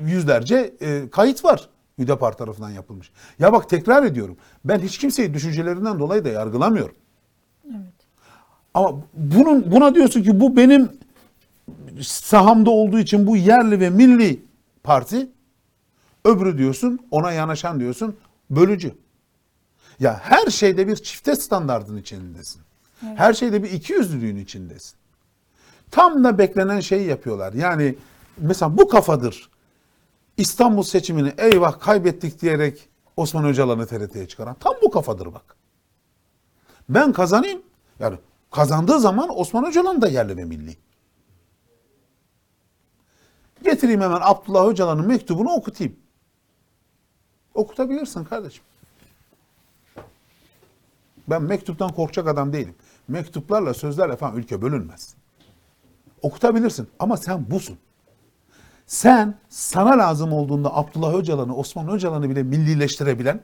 [0.06, 1.68] yüzlerce e, kayıt var.
[1.98, 3.10] Hüdapar tarafından yapılmış.
[3.38, 4.36] Ya bak tekrar ediyorum.
[4.64, 6.94] Ben hiç kimseyi düşüncelerinden dolayı da yargılamıyorum.
[8.74, 10.92] Ama bunun buna diyorsun ki bu benim
[12.00, 14.42] sahamda olduğu için bu yerli ve milli
[14.82, 15.28] parti.
[16.24, 18.16] Öbürü diyorsun ona yanaşan diyorsun
[18.50, 18.94] bölücü.
[20.00, 22.62] Ya her şeyde bir çifte standardın içindesin.
[23.16, 24.96] Her şeyde bir ikiyüzlülüğün içindesin.
[25.90, 27.52] Tam da beklenen şeyi yapıyorlar.
[27.52, 27.96] Yani
[28.38, 29.50] mesela bu kafadır.
[30.36, 34.56] İstanbul seçimini eyvah kaybettik diyerek Osman Öcalan'ı TRT'ye çıkaran.
[34.60, 35.56] Tam bu kafadır bak.
[36.88, 37.62] Ben kazanayım.
[37.98, 38.16] Yani
[38.50, 40.76] kazandığı zaman Osman Öcalan da yerli ve milli.
[43.64, 45.96] Getireyim hemen Abdullah Öcalan'ın mektubunu okutayım.
[47.54, 48.62] Okutabilirsin kardeşim.
[51.28, 52.74] Ben mektuptan korkacak adam değilim.
[53.08, 55.14] Mektuplarla, sözlerle falan ülke bölünmez.
[56.22, 57.78] Okutabilirsin ama sen busun.
[58.86, 63.40] Sen sana lazım olduğunda Abdullah Öcalan'ı, Osman Öcalan'ı bile millileştirebilen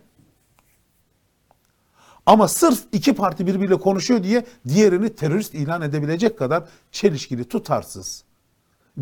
[2.27, 8.25] ama sırf iki parti birbiriyle konuşuyor diye diğerini terörist ilan edebilecek kadar çelişkili, tutarsız,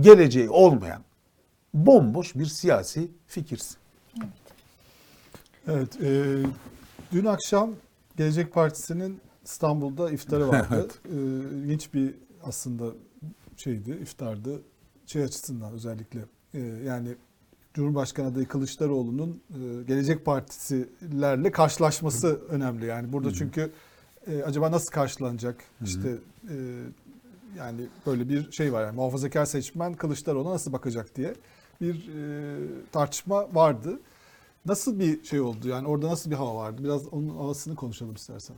[0.01, 1.03] geleceği olmayan
[1.75, 3.77] bomboş bir siyasi fikirsin.
[5.69, 6.03] Evet.
[6.03, 6.43] e,
[7.13, 7.71] dün akşam
[8.17, 10.89] Gelecek Partisi'nin İstanbul'da iftarı vardı.
[11.05, 11.17] e,
[11.59, 12.85] ilginç bir aslında
[13.57, 14.63] şeydi, iftardı.
[15.07, 16.21] Şey açısından özellikle
[16.55, 17.15] e, yani
[17.75, 22.87] Cumhurbaşkanı adayı Kılıçdaroğlu'nun e, Gelecek Partisilerle karşılaşması önemli.
[22.87, 23.73] Yani burada çünkü
[24.27, 25.57] e, acaba nasıl karşılanacak?
[25.85, 26.09] İşte
[26.49, 26.55] e,
[27.59, 28.85] yani böyle bir şey var.
[28.85, 31.35] Yani muhafazakar seçmen Kılıçdaroğlu'na nasıl bakacak diye
[31.81, 32.59] bir e,
[32.93, 34.01] tartışma vardı.
[34.67, 35.69] Nasıl bir şey oldu?
[35.69, 36.85] Yani orada nasıl bir hava vardı?
[36.85, 38.57] Biraz onun havasını konuşalım istersen.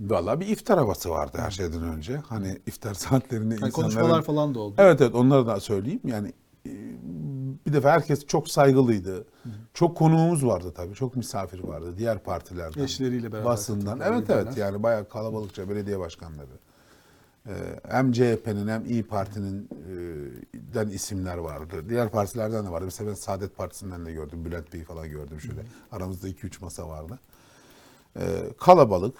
[0.00, 2.16] Valla bir iftar havası vardı her şeyden önce.
[2.16, 3.70] Hani iftar saatlerinde Yani insanların...
[3.70, 4.74] konuşmalar falan da oldu.
[4.78, 6.00] Evet evet onları da söyleyeyim.
[6.04, 6.32] Yani
[6.66, 6.70] e,
[7.66, 9.24] bir defa herkes çok saygılıydı.
[9.74, 10.94] Çok konuğumuz vardı tabii.
[10.94, 11.94] Çok misafir vardı.
[11.98, 12.82] Diğer partilerden.
[12.84, 14.00] Eşleriyle beraber Basından.
[14.00, 14.56] Evet evet liderler.
[14.56, 16.50] yani bayağı kalabalıkça belediye başkanları.
[17.46, 17.52] Ee,
[17.88, 19.94] hem CHP'nin hem İyi Parti'nin e,
[20.74, 21.88] den isimler vardı.
[21.88, 22.84] Diğer partilerden de vardı.
[22.84, 24.44] Mesela ben Saadet Partisi'nden de gördüm.
[24.44, 25.60] Bülent Bey'i falan gördüm şöyle.
[25.92, 27.18] Aramızda 2-3 masa vardı.
[28.16, 28.26] Ee,
[28.60, 29.14] kalabalık.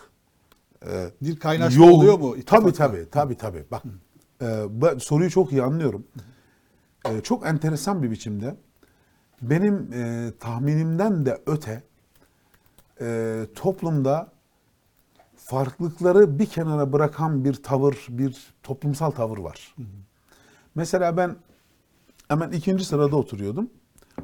[0.86, 1.94] Ee, Bir kaynaşma yoğun.
[1.98, 2.36] oluyor mu?
[2.46, 3.64] Tabii tabii tabii tabii.
[3.70, 3.82] Bak
[4.42, 6.06] e, ben soruyu çok iyi anlıyorum.
[7.08, 8.56] E, çok enteresan bir biçimde
[9.42, 11.82] benim e, tahminimden de öte
[13.00, 14.32] e, toplumda
[15.36, 19.74] farklılıkları bir kenara bırakan bir tavır, bir toplumsal tavır var.
[20.74, 21.36] Mesela ben
[22.28, 23.70] hemen ikinci sırada oturuyordum.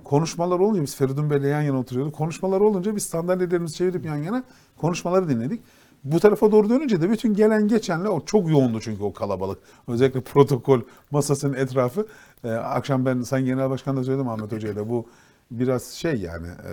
[0.04, 2.14] Konuşmalar olunca biz Feridun Bey'le yan yana oturuyorduk.
[2.14, 4.44] Konuşmalar olunca biz sandalyelerimizi çevirip yan yana
[4.76, 5.62] konuşmaları dinledik.
[6.04, 9.58] Bu tarafa doğru dönünce de bütün gelen geçenle o çok yoğundu çünkü o kalabalık.
[9.88, 10.80] Özellikle protokol
[11.10, 12.06] masasının etrafı.
[12.44, 15.06] Ee, akşam ben Sayın Genel Başkan da söyledim Ahmet Hoca ile bu
[15.50, 16.72] biraz şey yani e,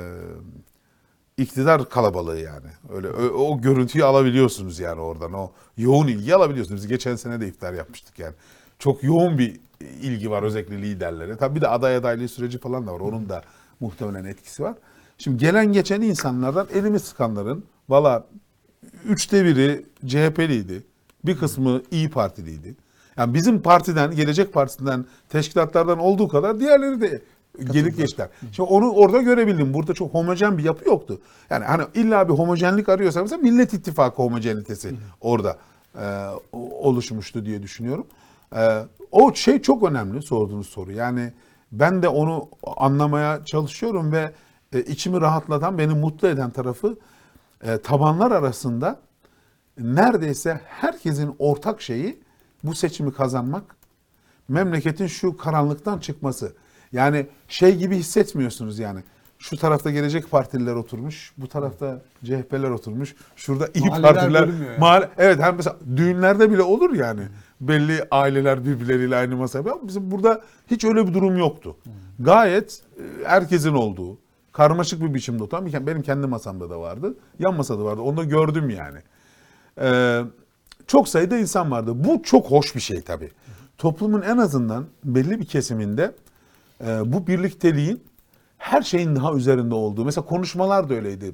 [1.38, 2.68] iktidar kalabalığı yani.
[2.94, 5.34] Öyle o, o görüntüyü alabiliyorsunuz yani oradan.
[5.34, 6.82] O yoğun ilgi alabiliyorsunuz.
[6.82, 8.34] Biz geçen sene de iftar yapmıştık yani.
[8.80, 9.60] Çok yoğun bir
[10.02, 11.38] ilgi var özellikle liderlere.
[11.38, 13.00] Tabii bir de aday adaylığı süreci falan da var.
[13.00, 13.42] Onun da
[13.80, 14.76] muhtemelen etkisi var.
[15.18, 18.28] Şimdi gelen geçen insanlardan elimi sıkanların valla
[19.06, 20.84] üçte biri CHP'liydi.
[21.26, 22.76] Bir kısmı İyi Partiliydi.
[23.18, 27.22] Yani bizim partiden, Gelecek Partisi'nden, teşkilatlardan olduğu kadar diğerleri de
[27.72, 28.30] gelip geçtiler.
[28.52, 29.74] Şimdi onu orada görebildim.
[29.74, 31.22] Burada çok homojen bir yapı yoktu.
[31.50, 35.58] Yani hani illa bir homojenlik arıyorsa mesela Millet İttifakı homojenitesi orada
[35.96, 36.26] e,
[36.82, 38.08] oluşmuştu diye düşünüyorum.
[38.56, 40.92] E, o şey çok önemli sorduğunuz soru.
[40.92, 41.34] Yani
[41.72, 44.32] ben de onu anlamaya çalışıyorum ve
[44.74, 46.98] e, içimi rahatlatan, beni mutlu eden tarafı
[47.64, 49.00] e, tabanlar arasında
[49.78, 52.20] neredeyse herkesin ortak şeyi
[52.64, 53.76] bu seçimi kazanmak,
[54.48, 56.54] memleketin şu karanlıktan çıkması.
[56.92, 59.00] Yani şey gibi hissetmiyorsunuz yani.
[59.42, 64.48] Şu tarafta gelecek partililer oturmuş, bu tarafta CHP'ler oturmuş, şurada iyi Mahalleler partiler.
[64.48, 64.80] bölünmüyor yani.
[64.82, 67.22] Mahalle- evet hem mesela düğünlerde bile olur yani.
[67.62, 69.64] Belli aileler birbirleriyle aynı masaya.
[69.84, 70.42] Bizim burada
[70.72, 71.78] hiç öyle bir durum yoktu.
[72.20, 74.18] Gayet e, herkesin olduğu,
[74.54, 77.14] karmaşık bir biçimde oturan bir- benim kendi masamda da vardı.
[77.40, 78.02] Yan masada vardı.
[78.02, 79.00] Onu da gördüm yani.
[79.82, 80.22] Ee,
[80.88, 81.92] çok sayıda insan vardı.
[81.96, 83.32] Bu çok hoş bir şey tabii.
[83.78, 86.16] Toplumun en azından belli bir kesiminde
[86.86, 88.04] e, bu birlikteliğin
[88.58, 90.06] her şeyin daha üzerinde olduğu.
[90.06, 91.34] Mesela konuşmalar da öyleydi.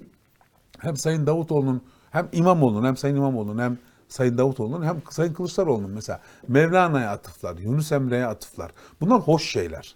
[0.80, 3.78] Hem Sayın Davutoğlu'nun hem İmamoğlu'nun hem Sayın İmamoğlu'nun hem
[4.10, 8.72] Sayın Davutoğlu'nun hem Sayın Kılıçdaroğlu'nun mesela Mevlana'ya atıflar, Yunus Emre'ye atıflar.
[9.02, 9.96] Bunlar hoş şeyler.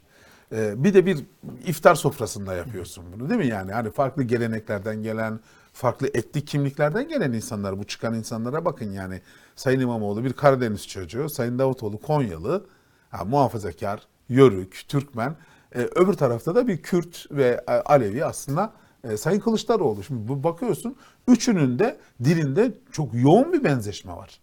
[0.51, 1.25] Ee, bir de bir
[1.65, 3.71] iftar sofrasında yapıyorsun bunu değil mi yani?
[3.71, 5.39] Hani farklı geleneklerden gelen,
[5.73, 9.21] farklı etnik kimliklerden gelen insanlar, bu çıkan insanlara bakın yani.
[9.55, 12.65] Sayın İmamoğlu bir Karadeniz çocuğu, Sayın Davutoğlu Konyalı,
[13.09, 15.35] ha, muhafazakar, Yörük, Türkmen.
[15.75, 18.73] Ee, öbür tarafta da bir Kürt ve e, Alevi aslında
[19.03, 20.03] e, Sayın Kılıçdaroğlu.
[20.03, 20.95] Şimdi bu bakıyorsun
[21.27, 24.39] üçünün de dilinde çok yoğun bir benzeşme var.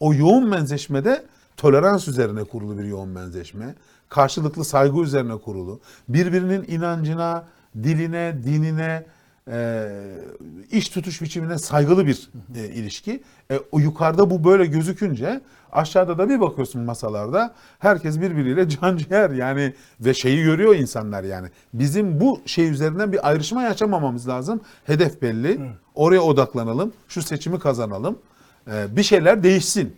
[0.00, 1.24] O yoğun benzeşmede
[1.56, 3.74] tolerans üzerine kurulu bir yoğun benzeşme.
[4.08, 5.80] Karşılıklı saygı üzerine kurulu.
[6.08, 7.44] Birbirinin inancına,
[7.82, 9.04] diline, dinine,
[9.50, 9.88] e,
[10.70, 13.22] iş tutuş biçimine saygılı bir e, ilişki.
[13.50, 15.40] E, o yukarıda bu böyle gözükünce
[15.72, 21.48] aşağıda da bir bakıyorsun masalarda herkes birbiriyle can ciğer yani ve şeyi görüyor insanlar yani.
[21.74, 24.60] Bizim bu şey üzerinden bir ayrışma yaşamamamız lazım.
[24.84, 25.60] Hedef belli.
[25.94, 26.92] Oraya odaklanalım.
[27.08, 28.18] Şu seçimi kazanalım.
[28.72, 29.96] E, bir şeyler değişsin.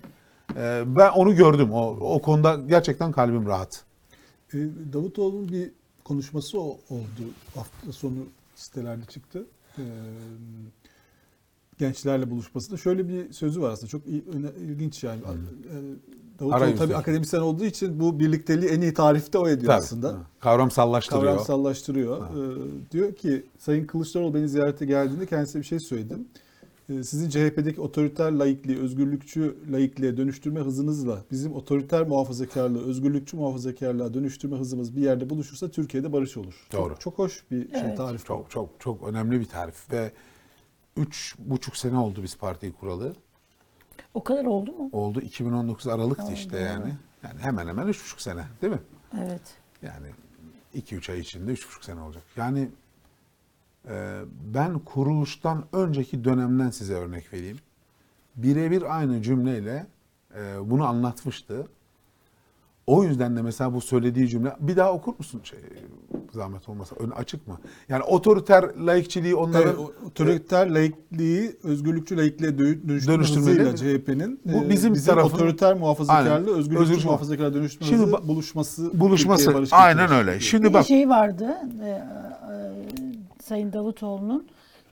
[0.56, 1.72] E, ben onu gördüm.
[1.72, 3.87] O, o konuda gerçekten kalbim rahat.
[4.54, 4.58] E,
[4.92, 5.70] Davutoğlu'nun bir
[6.04, 7.24] konuşması oldu.
[7.54, 9.46] Hafta sonu sitelerde çıktı.
[9.78, 9.84] E,
[11.78, 12.76] gençlerle buluşmasında.
[12.76, 13.88] Şöyle bir sözü var aslında.
[13.88, 15.20] Çok ilginç yani.
[15.20, 15.76] E,
[16.40, 19.82] Davutoğlu tabii akademisyen olduğu için bu birlikteliği en iyi tarifte o ediyor Tabii.
[19.82, 20.16] aslında.
[20.40, 21.24] Kavramsallaştırıyor.
[21.24, 22.18] Kavramsallaştırıyor.
[22.18, 26.28] Ee, diyor ki Sayın Kılıçdaroğlu beni ziyarete geldiğinde kendisine bir şey söyledim.
[26.88, 34.56] E, sizin CHP'deki otoriter laikliği, özgürlükçü laikliğe dönüştürme hızınızla bizim otoriter muhafazakarlığı, özgürlükçü muhafazakarlığa dönüştürme
[34.56, 36.66] hızımız bir yerde buluşursa Türkiye'de barış olur.
[36.72, 36.88] Doğru.
[36.88, 37.96] Çok, çok hoş bir şey Evet.
[37.96, 38.22] tarif.
[38.22, 38.26] bu.
[38.26, 40.12] Çok çok çok önemli bir tarif ve
[40.96, 43.12] üç buçuk sene oldu biz partiyi kuralı.
[44.14, 44.90] O kadar oldu mu?
[44.92, 46.94] Oldu 2019 Aralık'tı işte yani.
[47.22, 48.80] Yani hemen hemen üç buçuk sene değil mi?
[49.18, 49.42] Evet.
[49.82, 50.06] Yani
[50.74, 52.22] 2-3 ay içinde 3,5 sene olacak.
[52.36, 52.68] Yani
[54.54, 57.56] ben kuruluştan önceki dönemden size örnek vereyim.
[58.36, 59.86] Birebir aynı cümleyle
[60.36, 61.66] e, bunu anlatmıştı.
[62.86, 65.58] O yüzden de mesela bu söylediği cümle bir daha okur musun şey,
[66.32, 67.58] zahmet olmasa ön açık mı?
[67.88, 73.38] Yani otoriter laikçiliği onların Evet, otoriter laikliği, özgürlükçü laikliğe dö- dönüştürme Dönüştürmeleri-
[73.70, 76.46] hızıyla CHP'nin Bu e, bizim bizim tarafın- otoriter muhafazakarlığı, Aynen.
[76.48, 80.34] özgürlükçü Özgürlükçü muhafazakarlığa dönüştürme Şimdi buluşması, buluşması aynen öyle.
[80.34, 83.07] Bir Şimdi bak şey vardı e, e,
[83.48, 84.48] Sayın Davutoğlu'nun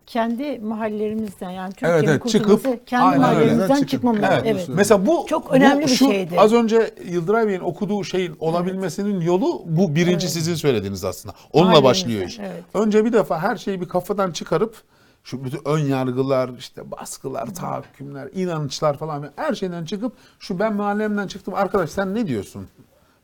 [0.07, 4.21] kendi mahallelerimizden yani Türkiye'nin Evet, evet, çıkıp- kendi Aynen mahallelerimizden Çıkıp- çıkmamız.
[4.31, 4.43] Evet.
[4.47, 4.69] Evet.
[4.69, 6.41] Mesela bu Çok önemli bu bir şu şeydi.
[6.41, 11.35] Az önce Yıldıray Bey'in okuduğu şeyin olabilmesinin yolu bu birinci sizin söylediğiniz aslında.
[11.53, 12.39] Onunla Mahallemizden, başlıyor iş.
[12.39, 12.63] evet.
[12.75, 14.77] Önce bir defa her şeyi bir kafadan çıkarıp
[15.25, 21.27] şu bütün ön yargılar, işte baskılar, tahakkümler, inançlar falan her şeyden çıkıp şu ben mahallemden
[21.27, 22.67] çıktım arkadaş sen ne diyorsun?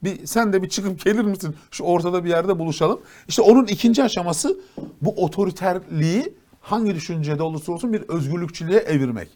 [0.04, 1.56] Bir sen de bir çıkıp gelir misin?
[1.70, 3.00] Şu ortada bir yerde buluşalım.
[3.28, 4.60] İşte onun ikinci aşaması
[5.02, 9.28] bu otoriterliği hangi düşüncede olursa olsun bir özgürlükçülüğe evirmek.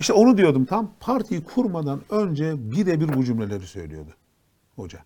[0.00, 4.10] İşte onu diyordum tam partiyi kurmadan önce birebir bu cümleleri söylüyordu
[4.76, 4.98] hoca.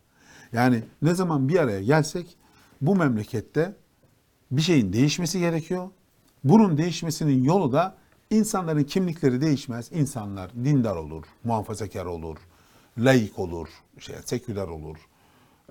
[0.53, 2.37] Yani ne zaman bir araya gelsek
[2.81, 3.75] bu memlekette
[4.51, 5.89] bir şeyin değişmesi gerekiyor.
[6.45, 7.97] Bunun değişmesinin yolu da
[8.31, 9.93] insanların kimlikleri değişmez.
[9.93, 12.37] İnsanlar dindar olur, muhafazakar olur,
[12.99, 13.69] laik olur,
[13.99, 14.97] şey, seküler olur.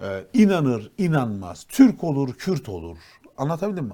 [0.01, 2.97] Ee, inanır, inanmaz, Türk olur, Kürt olur.
[3.37, 3.89] Anlatabildim mi?